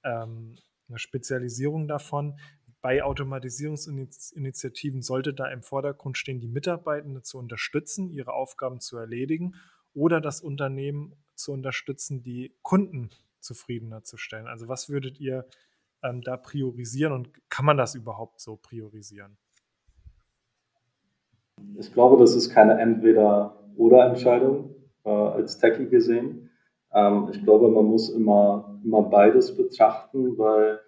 [0.04, 0.56] ähm,
[0.88, 2.40] eine Spezialisierung davon.
[2.82, 9.56] Bei Automatisierungsinitiativen sollte da im Vordergrund stehen, die Mitarbeitende zu unterstützen, ihre Aufgaben zu erledigen
[9.94, 14.48] oder das Unternehmen zu unterstützen, die Kunden zufriedener zu stellen.
[14.48, 15.46] Also was würdet ihr
[16.04, 19.38] ähm, da priorisieren und kann man das überhaupt so priorisieren?
[21.78, 26.50] Ich glaube, das ist keine Entweder-Oder-Entscheidung äh, als Techie gesehen.
[26.92, 30.80] Ähm, ich glaube, man muss immer, immer beides betrachten, weil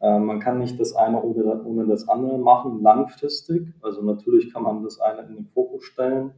[0.00, 3.68] äh, man kann nicht das eine ohne, ohne das andere machen, langfristig.
[3.82, 6.32] Also natürlich kann man das eine in den Fokus stellen,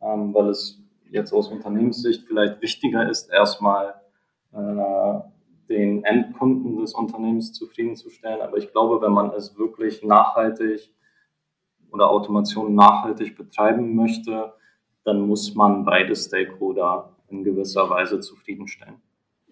[0.00, 3.94] ähm, weil es jetzt aus Unternehmenssicht vielleicht wichtiger ist, erstmal
[4.52, 5.20] äh,
[5.68, 8.40] den Endkunden des Unternehmens zufriedenzustellen.
[8.40, 10.90] Aber ich glaube, wenn man es wirklich nachhaltig
[11.90, 14.54] oder Automation nachhaltig betreiben möchte,
[15.04, 19.00] dann muss man beide Stakeholder in gewisser Weise zufriedenstellen.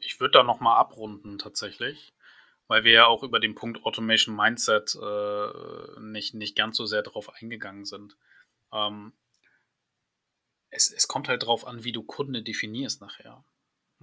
[0.00, 2.12] Ich würde da nochmal abrunden tatsächlich,
[2.66, 7.02] weil wir ja auch über den Punkt Automation Mindset äh, nicht, nicht ganz so sehr
[7.02, 8.16] darauf eingegangen sind.
[8.72, 9.12] Ähm,
[10.70, 13.44] es, es kommt halt darauf an, wie du Kunde definierst nachher.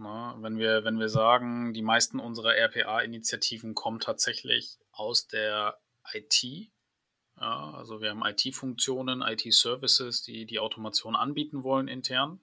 [0.02, 5.78] Na, wenn, wir, wenn wir sagen, die meisten unserer RPA-Initiativen kommen tatsächlich aus der
[6.12, 6.44] IT,
[7.40, 12.40] ja, also wir haben IT-Funktionen, IT-Services, die die Automation anbieten wollen intern.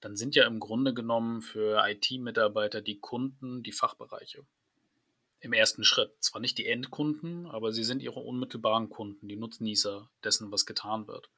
[0.00, 4.46] Dann sind ja im Grunde genommen für IT-Mitarbeiter die Kunden die Fachbereiche.
[5.40, 6.22] Im ersten Schritt.
[6.22, 11.08] Zwar nicht die Endkunden, aber sie sind ihre unmittelbaren Kunden, die Nutznießer dessen, was getan
[11.08, 11.30] wird.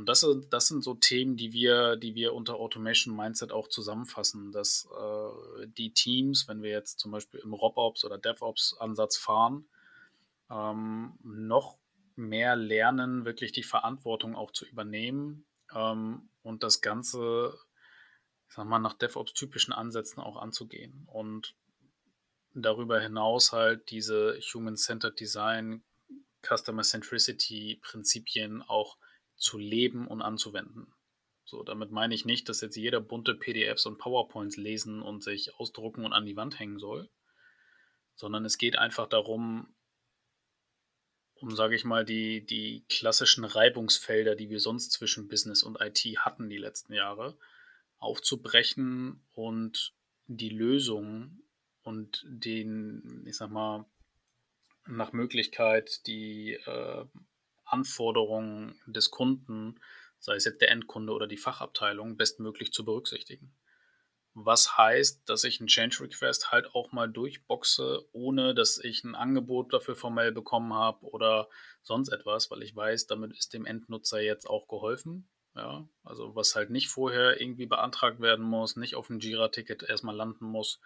[0.00, 4.50] Und das, das sind so Themen, die wir, die wir unter Automation Mindset auch zusammenfassen,
[4.50, 9.68] dass äh, die Teams, wenn wir jetzt zum Beispiel im RobOps oder DevOps-Ansatz fahren,
[10.50, 11.76] ähm, noch
[12.16, 17.58] mehr lernen, wirklich die Verantwortung auch zu übernehmen ähm, und das Ganze,
[18.48, 21.06] ich sag mal, nach DevOps-typischen Ansätzen auch anzugehen.
[21.12, 21.54] Und
[22.54, 25.82] darüber hinaus halt diese Human-Centered Design,
[26.40, 28.96] Customer Centricity Prinzipien auch
[29.40, 30.92] zu leben und anzuwenden.
[31.44, 35.54] So, damit meine ich nicht, dass jetzt jeder bunte PDFs und PowerPoints lesen und sich
[35.58, 37.10] ausdrucken und an die Wand hängen soll,
[38.14, 39.74] sondern es geht einfach darum,
[41.34, 45.98] um, sage ich mal, die, die klassischen Reibungsfelder, die wir sonst zwischen Business und IT
[46.18, 47.36] hatten die letzten Jahre,
[47.98, 49.94] aufzubrechen und
[50.26, 51.40] die Lösung
[51.82, 53.86] und den, ich sag mal,
[54.86, 57.04] nach Möglichkeit die äh,
[57.72, 59.80] Anforderungen des Kunden
[60.20, 63.52] sei es jetzt der Endkunde oder die Fachabteilung, bestmöglich zu berücksichtigen.
[64.34, 69.16] Was heißt, dass ich einen Change Request halt auch mal durchboxe, ohne dass ich ein
[69.16, 71.48] Angebot dafür formell bekommen habe oder
[71.82, 75.28] sonst etwas, weil ich weiß, damit ist dem Endnutzer jetzt auch geholfen.
[75.56, 80.14] Ja, also was halt nicht vorher irgendwie beantragt werden muss, nicht auf ein Jira-Ticket erstmal
[80.14, 80.78] landen muss,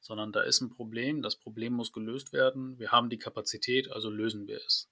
[0.00, 4.10] sondern da ist ein Problem, das Problem muss gelöst werden, wir haben die Kapazität, also
[4.10, 4.90] lösen wir es.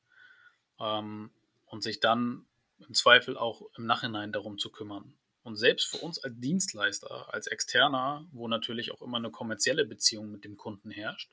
[0.80, 1.30] Ähm,
[1.66, 2.46] und sich dann
[2.78, 5.14] im Zweifel auch im Nachhinein darum zu kümmern.
[5.42, 10.30] Und selbst für uns als Dienstleister, als Externer, wo natürlich auch immer eine kommerzielle Beziehung
[10.30, 11.30] mit dem Kunden herrscht,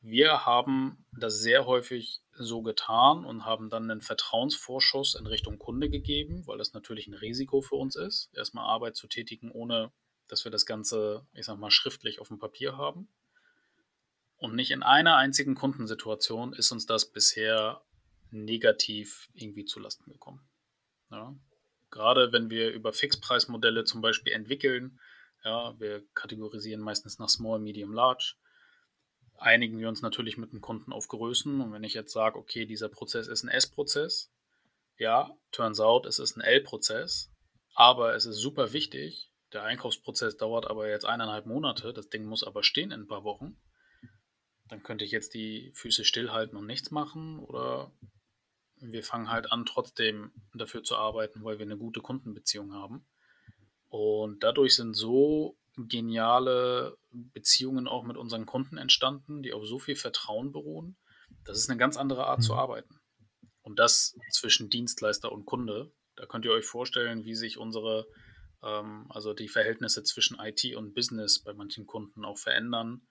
[0.00, 5.90] wir haben das sehr häufig so getan und haben dann einen Vertrauensvorschuss in Richtung Kunde
[5.90, 9.90] gegeben, weil das natürlich ein Risiko für uns ist, erstmal Arbeit zu tätigen, ohne
[10.28, 13.08] dass wir das Ganze, ich sag mal, schriftlich auf dem Papier haben.
[14.36, 17.82] Und nicht in einer einzigen Kundensituation ist uns das bisher
[18.30, 20.48] negativ irgendwie zu Lasten gekommen.
[21.10, 21.34] Ja.
[21.90, 24.98] Gerade wenn wir über Fixpreismodelle zum Beispiel entwickeln,
[25.44, 28.34] ja, wir kategorisieren meistens nach Small, Medium, Large,
[29.38, 31.60] einigen wir uns natürlich mit dem Kunden auf Größen.
[31.60, 34.32] Und wenn ich jetzt sage, okay, dieser Prozess ist ein S-Prozess,
[34.98, 37.30] ja, turns out, es ist ein L-Prozess,
[37.74, 39.30] aber es ist super wichtig.
[39.52, 43.24] Der Einkaufsprozess dauert aber jetzt eineinhalb Monate, das Ding muss aber stehen in ein paar
[43.24, 43.56] Wochen.
[44.68, 47.92] Dann könnte ich jetzt die Füße stillhalten und nichts machen oder
[48.78, 53.06] wir fangen halt an, trotzdem dafür zu arbeiten, weil wir eine gute Kundenbeziehung haben.
[53.88, 59.96] Und dadurch sind so geniale Beziehungen auch mit unseren Kunden entstanden, die auf so viel
[59.96, 60.96] Vertrauen beruhen.
[61.44, 63.00] Das ist eine ganz andere Art zu arbeiten.
[63.62, 65.92] Und das zwischen Dienstleister und Kunde.
[66.14, 68.06] Da könnt ihr euch vorstellen, wie sich unsere,
[68.62, 73.06] ähm, also die Verhältnisse zwischen IT und Business bei manchen Kunden auch verändern,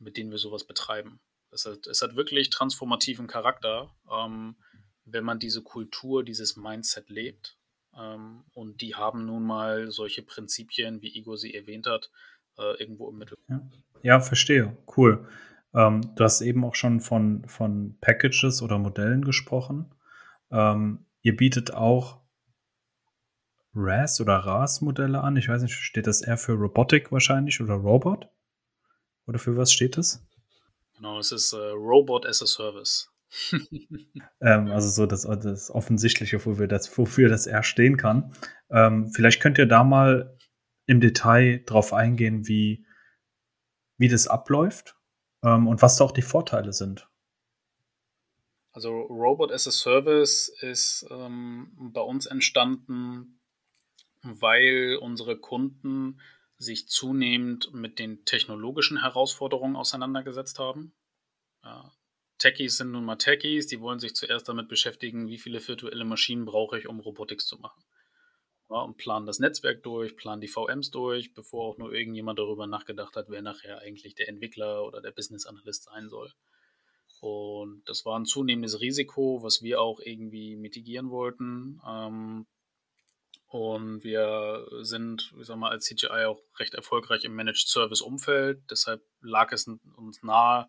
[0.00, 1.20] mit denen wir sowas betreiben.
[1.52, 3.94] Es hat, es hat wirklich transformativen Charakter.
[4.10, 4.56] Ähm,
[5.12, 7.58] wenn man diese Kultur, dieses Mindset lebt.
[7.96, 12.10] Ähm, und die haben nun mal solche Prinzipien, wie Igor sie erwähnt hat,
[12.58, 13.38] äh, irgendwo im Mittel.
[13.48, 13.70] Ja,
[14.02, 14.76] ja verstehe.
[14.96, 15.28] Cool.
[15.74, 19.94] Ähm, du hast eben auch schon von, von Packages oder Modellen gesprochen.
[20.50, 22.20] Ähm, ihr bietet auch
[23.72, 25.36] RAS oder RAS-Modelle an.
[25.36, 28.28] Ich weiß nicht, steht das eher für Robotic wahrscheinlich oder Robot?
[29.30, 30.26] Oder für was steht das?
[30.96, 33.08] Genau, es ist äh, Robot as a Service.
[34.40, 38.34] ähm, also so das, das Offensichtliche, wofür das, wofür das R stehen kann.
[38.70, 40.36] Ähm, vielleicht könnt ihr da mal
[40.86, 42.84] im Detail drauf eingehen, wie,
[43.98, 44.96] wie das abläuft
[45.44, 47.08] ähm, und was da auch die Vorteile sind.
[48.72, 53.38] Also Robot as a Service ist ähm, bei uns entstanden,
[54.22, 56.18] weil unsere Kunden
[56.60, 60.92] sich zunehmend mit den technologischen Herausforderungen auseinandergesetzt haben.
[62.38, 66.44] Techies sind nun mal Techies, die wollen sich zuerst damit beschäftigen, wie viele virtuelle Maschinen
[66.44, 67.82] brauche ich, um Robotics zu machen.
[68.68, 72.66] Ja, und planen das Netzwerk durch, planen die VMs durch, bevor auch nur irgendjemand darüber
[72.66, 76.32] nachgedacht hat, wer nachher eigentlich der Entwickler oder der Business Analyst sein soll.
[77.20, 81.80] Und das war ein zunehmendes Risiko, was wir auch irgendwie mitigieren wollten.
[81.86, 82.46] Ähm,
[83.50, 88.62] und wir sind, ich sag mal, als CGI auch recht erfolgreich im Managed Service Umfeld.
[88.70, 90.68] Deshalb lag es uns nahe,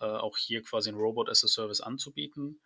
[0.00, 2.60] äh, auch hier quasi ein Robot as a Service anzubieten.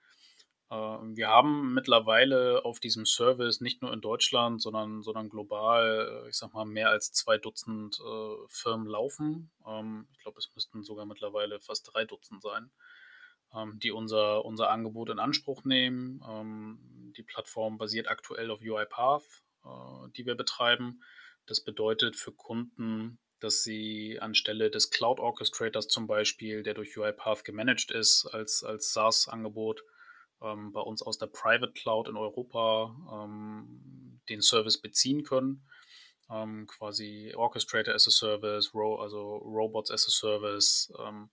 [0.70, 6.28] Äh, wir haben mittlerweile auf diesem Service nicht nur in Deutschland, sondern, sondern global, äh,
[6.30, 9.52] ich sag mal, mehr als zwei Dutzend äh, Firmen laufen.
[9.66, 12.70] Ähm, ich glaube, es müssten sogar mittlerweile fast drei Dutzend sein, ähm,
[13.76, 16.22] die unser, unser Angebot in Anspruch nehmen.
[16.26, 19.24] Ähm, die Plattform basiert aktuell auf UiPath,
[19.64, 21.02] äh, die wir betreiben.
[21.46, 27.44] Das bedeutet für Kunden, dass sie anstelle des Cloud Orchestrators zum Beispiel, der durch UiPath
[27.44, 29.82] gemanagt ist als, als SaaS-Angebot,
[30.40, 35.66] ähm, bei uns aus der Private Cloud in Europa ähm, den Service beziehen können.
[36.30, 41.30] Ähm, quasi Orchestrator as a Service, Ro also Robots as a Service ähm,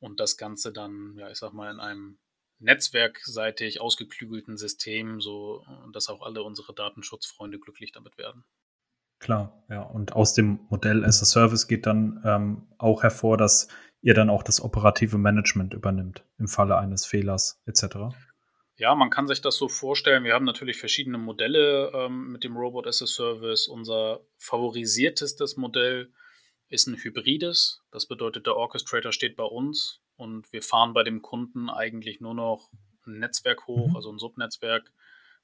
[0.00, 2.18] und das Ganze dann, ja, ich sag mal, in einem
[2.58, 8.44] netzwerkseitig ausgeklügelten System, so dass auch alle unsere Datenschutzfreunde glücklich damit werden.
[9.18, 9.82] Klar, ja.
[9.82, 13.68] Und aus dem Modell as a Service geht dann ähm, auch hervor, dass
[14.02, 18.16] ihr dann auch das operative Management übernimmt im Falle eines Fehlers etc.
[18.76, 20.24] Ja, man kann sich das so vorstellen.
[20.24, 23.68] Wir haben natürlich verschiedene Modelle ähm, mit dem Robot as a Service.
[23.68, 26.10] Unser favorisiertestes Modell
[26.70, 27.82] ist ein hybrides.
[27.90, 32.34] Das bedeutet, der Orchestrator steht bei uns und wir fahren bei dem Kunden eigentlich nur
[32.34, 32.70] noch
[33.06, 33.96] ein Netzwerk hoch, mhm.
[33.96, 34.92] also ein Subnetzwerk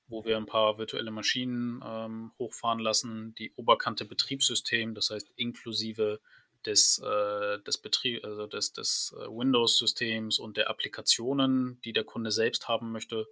[0.09, 6.21] wo wir ein paar virtuelle Maschinen ähm, hochfahren lassen, die oberkante Betriebssystem, das heißt inklusive
[6.65, 12.31] des, äh, des, Betrieb, also des, des äh, Windows-Systems und der Applikationen, die der Kunde
[12.31, 13.27] selbst haben möchte,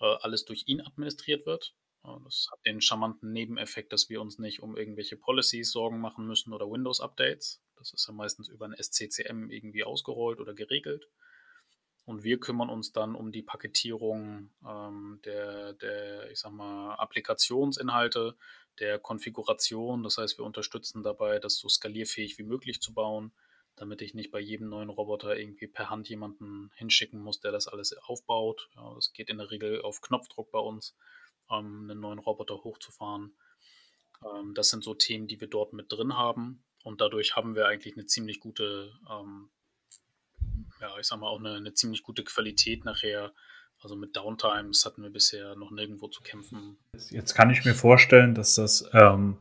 [0.00, 1.74] äh, alles durch ihn administriert wird.
[2.24, 6.52] Das hat den charmanten Nebeneffekt, dass wir uns nicht um irgendwelche Policies Sorgen machen müssen
[6.52, 7.62] oder Windows-Updates.
[7.76, 11.08] Das ist ja meistens über ein SCCM irgendwie ausgerollt oder geregelt.
[12.04, 18.36] Und wir kümmern uns dann um die Paketierung ähm, der, der, ich sag mal, Applikationsinhalte,
[18.78, 20.02] der Konfiguration.
[20.02, 23.32] Das heißt, wir unterstützen dabei, das so skalierfähig wie möglich zu bauen,
[23.76, 27.68] damit ich nicht bei jedem neuen Roboter irgendwie per Hand jemanden hinschicken muss, der das
[27.68, 28.68] alles aufbaut.
[28.76, 30.94] Ja, das geht in der Regel auf Knopfdruck bei uns,
[31.50, 33.36] ähm, einen neuen Roboter hochzufahren.
[34.24, 36.64] Ähm, das sind so Themen, die wir dort mit drin haben.
[36.82, 39.50] Und dadurch haben wir eigentlich eine ziemlich gute ähm,
[40.80, 43.32] ja, ich sag mal, auch eine, eine ziemlich gute Qualität nachher.
[43.80, 46.78] Also mit Downtimes hatten wir bisher noch nirgendwo zu kämpfen.
[47.10, 49.36] Jetzt kann ich mir vorstellen, dass das ähm,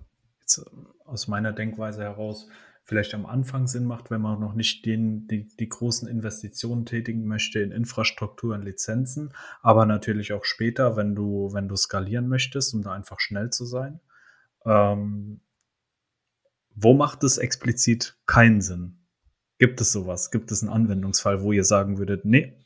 [1.05, 2.47] aus meiner Denkweise heraus
[2.83, 7.25] vielleicht am Anfang Sinn macht, wenn man noch nicht den, die, die großen Investitionen tätigen
[7.25, 12.73] möchte in Infrastruktur und Lizenzen, aber natürlich auch später, wenn du, wenn du skalieren möchtest,
[12.73, 14.01] um da einfach schnell zu sein.
[14.65, 15.39] Ähm,
[16.75, 18.97] wo macht es explizit keinen Sinn?
[19.59, 20.31] Gibt es sowas?
[20.31, 22.57] Gibt es einen Anwendungsfall, wo ihr sagen würdet, nee,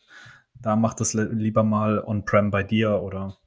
[0.56, 3.38] da macht es lieber mal on-prem bei dir oder?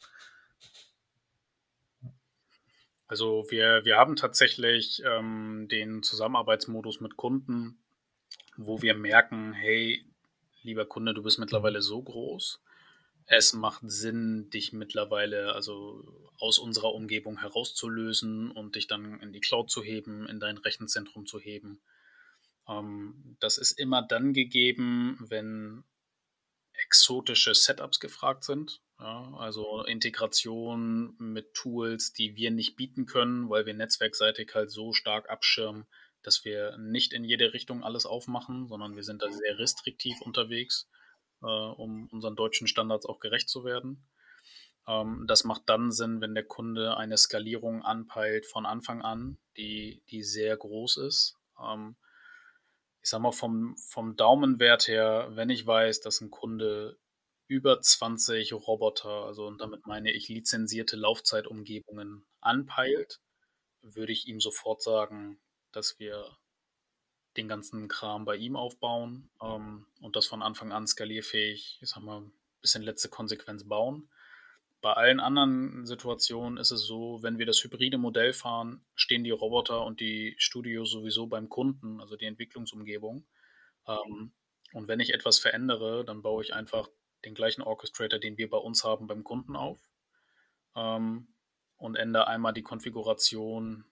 [3.10, 7.76] Also wir, wir haben tatsächlich ähm, den Zusammenarbeitsmodus mit Kunden,
[8.56, 10.04] wo wir merken, hey,
[10.62, 12.62] lieber Kunde, du bist mittlerweile so groß.
[13.26, 19.40] Es macht Sinn, dich mittlerweile also aus unserer Umgebung herauszulösen und dich dann in die
[19.40, 21.80] Cloud zu heben, in dein Rechenzentrum zu heben.
[22.68, 25.82] Ähm, das ist immer dann gegeben, wenn
[26.74, 28.80] exotische Setups gefragt sind.
[29.00, 34.92] Ja, also Integration mit Tools, die wir nicht bieten können, weil wir netzwerkseitig halt so
[34.92, 35.86] stark abschirmen,
[36.22, 40.86] dass wir nicht in jede Richtung alles aufmachen, sondern wir sind da sehr restriktiv unterwegs,
[41.42, 44.06] äh, um unseren deutschen Standards auch gerecht zu werden.
[44.86, 50.02] Ähm, das macht dann Sinn, wenn der Kunde eine Skalierung anpeilt von Anfang an, die,
[50.10, 51.38] die sehr groß ist.
[51.58, 51.96] Ähm,
[53.02, 56.98] ich sag mal, vom, vom Daumenwert her, wenn ich weiß, dass ein Kunde
[57.50, 63.20] über 20 Roboter, also und damit meine ich lizenzierte Laufzeitumgebungen, anpeilt,
[63.82, 65.40] würde ich ihm sofort sagen,
[65.72, 66.38] dass wir
[67.36, 72.04] den ganzen Kram bei ihm aufbauen ähm, und das von Anfang an skalierfähig, ich sag
[72.04, 72.22] mal,
[72.60, 74.08] bis in letzte Konsequenz bauen.
[74.80, 79.30] Bei allen anderen Situationen ist es so, wenn wir das hybride Modell fahren, stehen die
[79.30, 83.26] Roboter und die Studios sowieso beim Kunden, also die Entwicklungsumgebung.
[83.88, 84.32] Ähm,
[84.72, 86.88] und wenn ich etwas verändere, dann baue ich einfach
[87.24, 89.80] den gleichen Orchestrator, den wir bei uns haben, beim Kunden auf
[90.76, 91.28] ähm,
[91.76, 93.84] und ändere einmal die Konfiguration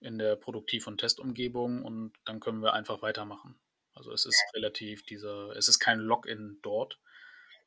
[0.00, 3.56] in der Produktiv- und Testumgebung und dann können wir einfach weitermachen.
[3.94, 7.00] Also es ist relativ dieser, es ist kein Login dort.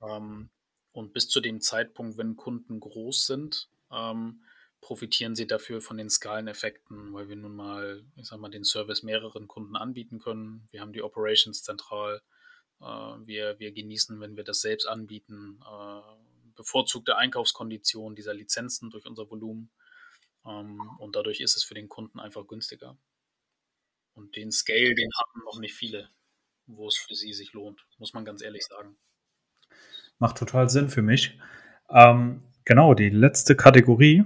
[0.02, 0.50] Ähm,
[0.92, 4.44] und bis zu dem Zeitpunkt, wenn Kunden groß sind, ähm,
[4.82, 9.04] profitieren sie dafür von den Skaleneffekten, weil wir nun mal, ich sag mal, den Service
[9.04, 10.68] mehreren Kunden anbieten können.
[10.72, 12.22] Wir haben die Operations zentral.
[12.82, 16.02] Äh, wir, wir genießen, wenn wir das selbst anbieten, äh,
[16.56, 19.70] bevorzugte Einkaufskonditionen dieser Lizenzen durch unser Volumen.
[20.46, 22.98] Ähm, und dadurch ist es für den Kunden einfach günstiger.
[24.14, 26.10] Und den Scale, den haben noch nicht viele,
[26.66, 28.98] wo es für sie sich lohnt, muss man ganz ehrlich sagen.
[30.18, 31.40] Macht total Sinn für mich.
[31.90, 34.26] Ähm, genau, die letzte Kategorie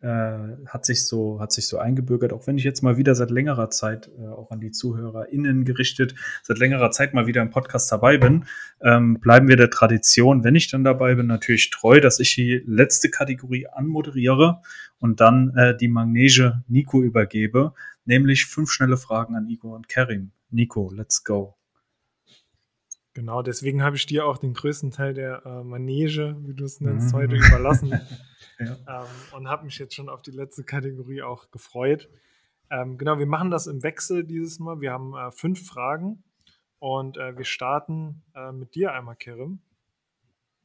[0.00, 3.30] äh, hat sich so hat sich so eingebürgert, auch wenn ich jetzt mal wieder seit
[3.30, 7.90] längerer Zeit äh, auch an die ZuhörerInnen gerichtet, seit längerer Zeit mal wieder im Podcast
[7.90, 8.44] dabei bin,
[8.80, 12.62] ähm, bleiben wir der Tradition, wenn ich dann dabei bin, natürlich treu, dass ich die
[12.66, 14.62] letzte Kategorie anmoderiere
[15.00, 17.72] und dann äh, die Magnese Nico übergebe,
[18.04, 20.30] nämlich fünf schnelle Fragen an Igor und Kerim.
[20.50, 21.56] Nico, let's go.
[23.14, 26.80] Genau, deswegen habe ich dir auch den größten Teil der äh, Manege, wie du es
[26.80, 27.16] nennst, mhm.
[27.16, 28.00] heute überlassen.
[28.58, 28.76] ja.
[28.88, 32.08] ähm, und habe mich jetzt schon auf die letzte Kategorie auch gefreut.
[32.70, 34.80] Ähm, genau, wir machen das im Wechsel dieses Mal.
[34.80, 36.22] Wir haben äh, fünf Fragen
[36.78, 39.60] und äh, wir starten äh, mit dir einmal, Kerim.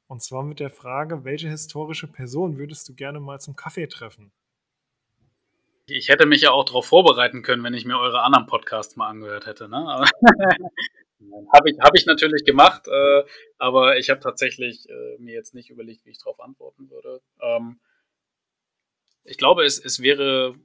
[0.08, 4.32] Und zwar mit der Frage, welche historische Person würdest du gerne mal zum Kaffee treffen?
[5.86, 9.10] Ich hätte mich ja auch darauf vorbereiten können, wenn ich mir eure anderen Podcasts mal
[9.10, 9.68] angehört hätte.
[9.68, 10.06] Ne?
[11.54, 13.24] Habe ich, hab ich natürlich gemacht, äh,
[13.58, 17.22] aber ich habe tatsächlich äh, mir jetzt nicht überlegt, wie ich darauf antworten würde.
[17.42, 17.80] Ähm,
[19.24, 20.56] ich glaube, es, es wäre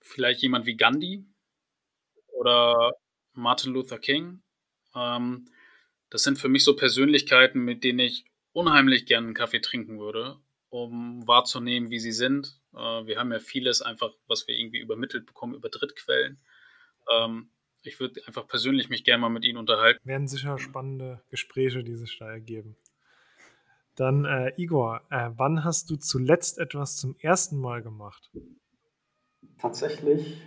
[0.00, 1.24] vielleicht jemand wie Gandhi
[2.28, 2.92] oder
[3.32, 4.42] Martin Luther King.
[4.94, 5.48] Ähm,
[6.10, 10.38] das sind für mich so Persönlichkeiten, mit denen ich unheimlich gerne einen Kaffee trinken würde,
[10.68, 12.60] um wahrzunehmen, wie sie sind.
[12.74, 16.40] Äh, wir haben ja vieles einfach, was wir irgendwie übermittelt bekommen über Drittquellen.
[17.16, 17.50] Ähm,
[17.84, 20.00] ich würde einfach persönlich mich gerne mal mit Ihnen unterhalten.
[20.04, 22.76] Werden sicher spannende Gespräche, die sich da ergeben.
[23.96, 28.30] Dann, äh, Igor, äh, wann hast du zuletzt etwas zum ersten Mal gemacht?
[29.58, 30.40] Tatsächlich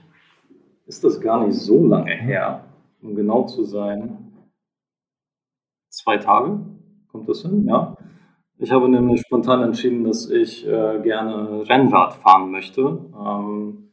[0.87, 2.65] ist das gar nicht so lange her,
[3.01, 4.33] um genau zu sein.
[5.89, 6.59] Zwei Tage,
[7.07, 7.65] kommt das hin?
[7.67, 7.95] Ja.
[8.57, 12.81] Ich habe nämlich spontan entschieden, dass ich äh, gerne Rennrad fahren möchte.
[12.81, 13.84] Ähm,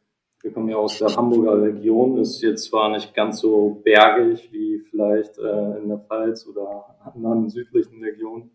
[0.42, 4.80] wir kommen ja aus der Hamburger Region, ist jetzt zwar nicht ganz so bergig wie
[4.80, 8.50] vielleicht äh, in der Pfalz oder anderen südlichen Regionen,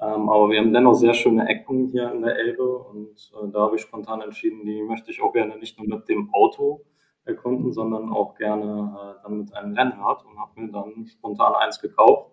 [0.00, 3.60] ähm, aber wir haben dennoch sehr schöne Ecken hier in der Elbe und äh, da
[3.62, 6.82] habe ich spontan entschieden, die möchte ich auch gerne nicht nur mit dem Auto
[7.24, 11.80] erkunden, sondern auch gerne äh, dann mit einem Rennrad und habe mir dann spontan eins
[11.80, 12.30] gekauft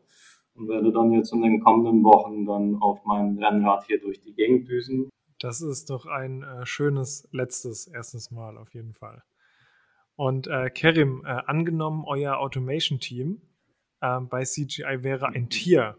[0.55, 4.33] und werde dann jetzt in den kommenden Wochen dann auf meinem Rennrad hier durch die
[4.33, 5.09] Gegend düsen.
[5.41, 9.23] Das ist doch ein äh, schönes letztes erstes Mal auf jeden Fall.
[10.15, 13.41] Und äh, Kerim, äh, angenommen, euer Automation-Team
[14.01, 15.97] äh, bei CGI wäre ein Tier.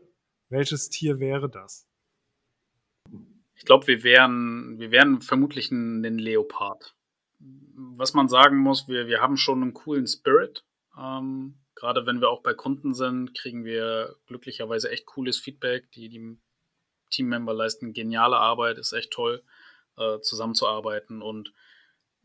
[0.49, 1.89] Welches Tier wäre das?
[3.57, 6.95] Ich glaube, wir wären, wir wären vermutlich ein, ein Leopard.
[7.75, 10.65] Was man sagen muss, wir, wir haben schon einen coolen Spirit.
[10.97, 15.91] Ähm, Gerade wenn wir auch bei Kunden sind, kriegen wir glücklicherweise echt cooles Feedback.
[15.91, 16.39] Die, die
[17.13, 19.43] Teammember leisten geniale Arbeit, ist echt toll,
[19.97, 21.23] äh, zusammenzuarbeiten.
[21.23, 21.53] Und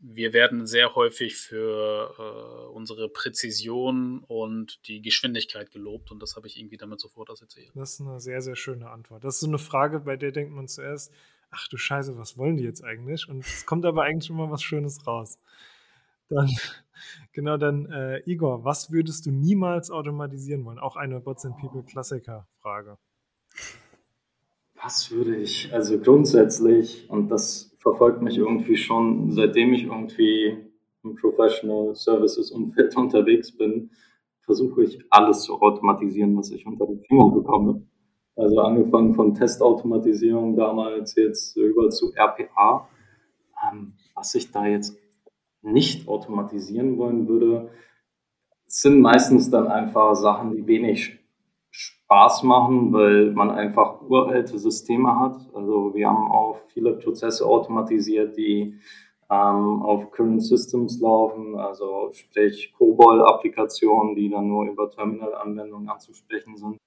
[0.00, 6.46] wir werden sehr häufig für äh, unsere Präzision und die Geschwindigkeit gelobt und das habe
[6.46, 7.72] ich irgendwie damit sofort assoziiert.
[7.74, 9.24] Das ist eine sehr, sehr schöne Antwort.
[9.24, 11.12] Das ist so eine Frage, bei der denkt man zuerst,
[11.50, 13.28] ach du Scheiße, was wollen die jetzt eigentlich?
[13.28, 15.38] Und es kommt aber eigentlich immer was Schönes raus.
[16.28, 16.48] Dann,
[17.32, 20.78] genau, dann äh, Igor, was würdest du niemals automatisieren wollen?
[20.78, 22.98] Auch eine Bots and People Klassiker-Frage.
[24.82, 30.56] Was würde ich, also grundsätzlich, und das verfolgt mich irgendwie schon, seitdem ich irgendwie
[31.02, 33.90] im Professional Services Umfeld unterwegs bin,
[34.42, 37.82] versuche ich alles zu automatisieren, was ich unter die Finger bekomme.
[38.34, 42.88] Also angefangen von Testautomatisierung damals jetzt über zu RPA.
[43.70, 44.96] Ähm, was ich da jetzt
[45.62, 47.70] nicht automatisieren wollen würde,
[48.66, 51.17] sind meistens dann einfach Sachen, die wenig
[52.08, 55.36] Spaß machen, weil man einfach uralte Systeme hat.
[55.54, 58.80] Also wir haben auch viele Prozesse automatisiert, die
[59.30, 66.78] ähm, auf Current Systems laufen, also sprich COBOL-Applikationen, die dann nur über Terminal-Anwendungen anzusprechen sind.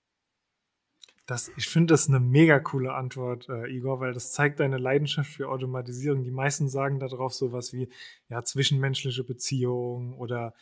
[1.27, 5.29] Das, ich finde das eine mega coole Antwort, äh, Igor, weil das zeigt deine Leidenschaft
[5.29, 6.23] für Automatisierung.
[6.23, 7.89] Die meisten sagen darauf sowas wie
[8.27, 10.55] ja, zwischenmenschliche Beziehungen oder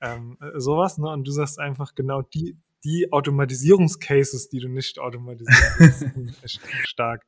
[0.00, 1.10] ähm, äh, sowas, ne?
[1.10, 2.56] Und du sagst einfach genau die,
[2.86, 6.04] die Automatisierungscases, die du nicht automatisierst,
[6.44, 7.26] echt stark.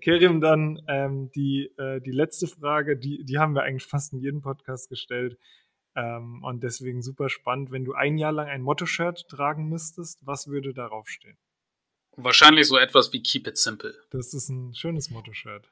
[0.00, 4.18] Kerim, dann ähm, die, äh, die letzte Frage, die, die haben wir eigentlich fast in
[4.18, 5.38] jedem Podcast gestellt.
[5.94, 7.70] Ähm, und deswegen super spannend.
[7.70, 11.38] Wenn du ein Jahr lang ein Motto-Shirt tragen müsstest, was würde darauf stehen?
[12.16, 13.94] Wahrscheinlich so etwas wie Keep It Simple.
[14.10, 15.70] Das ist ein schönes Motto-Shirt.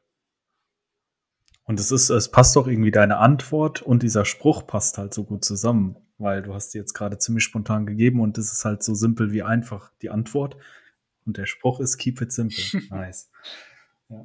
[1.64, 5.24] Und es ist, es passt doch irgendwie deine Antwort und dieser Spruch passt halt so
[5.24, 8.82] gut zusammen, weil du hast die jetzt gerade ziemlich spontan gegeben und es ist halt
[8.82, 10.56] so simpel wie einfach die Antwort.
[11.26, 12.82] Und der Spruch ist Keep It Simple.
[12.90, 13.30] nice.
[14.08, 14.24] Ja.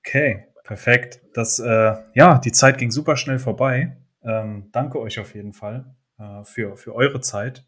[0.00, 1.20] Okay, perfekt.
[1.34, 3.96] Das, äh, ja, die Zeit ging super schnell vorbei.
[4.22, 7.64] Ähm, danke euch auf jeden Fall äh, für, für eure Zeit.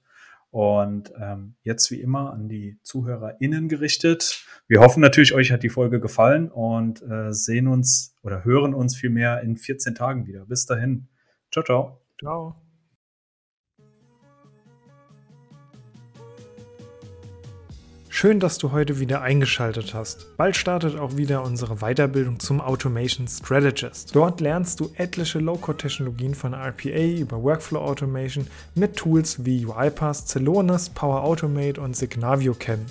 [0.50, 4.44] Und ähm, jetzt wie immer an die ZuhörerInnen gerichtet.
[4.66, 8.96] Wir hoffen natürlich, euch hat die Folge gefallen und äh, sehen uns oder hören uns
[8.96, 10.46] vielmehr in 14 Tagen wieder.
[10.46, 11.08] Bis dahin.
[11.52, 12.00] Ciao, ciao.
[12.18, 12.70] Ciao.
[18.21, 20.37] Schön, dass du heute wieder eingeschaltet hast.
[20.37, 24.14] Bald startet auch wieder unsere Weiterbildung zum Automation Strategist.
[24.14, 30.91] Dort lernst du etliche Low-Code-Technologien von RPA über Workflow Automation mit Tools wie UiPath, Celonis,
[30.91, 32.85] Power Automate und Signavio kennen.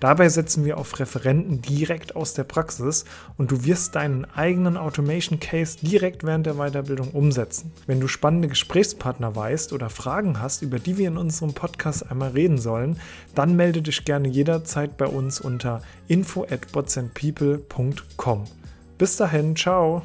[0.00, 3.04] Dabei setzen wir auf Referenten direkt aus der Praxis
[3.38, 7.72] und du wirst deinen eigenen Automation Case direkt während der Weiterbildung umsetzen.
[7.86, 12.30] Wenn du spannende Gesprächspartner weißt oder Fragen hast, über die wir in unserem Podcast einmal
[12.30, 13.00] reden sollen,
[13.34, 18.44] dann melde dich gerne jederzeit bei uns unter info at botsandpeople.com.
[18.98, 20.02] Bis dahin, ciao!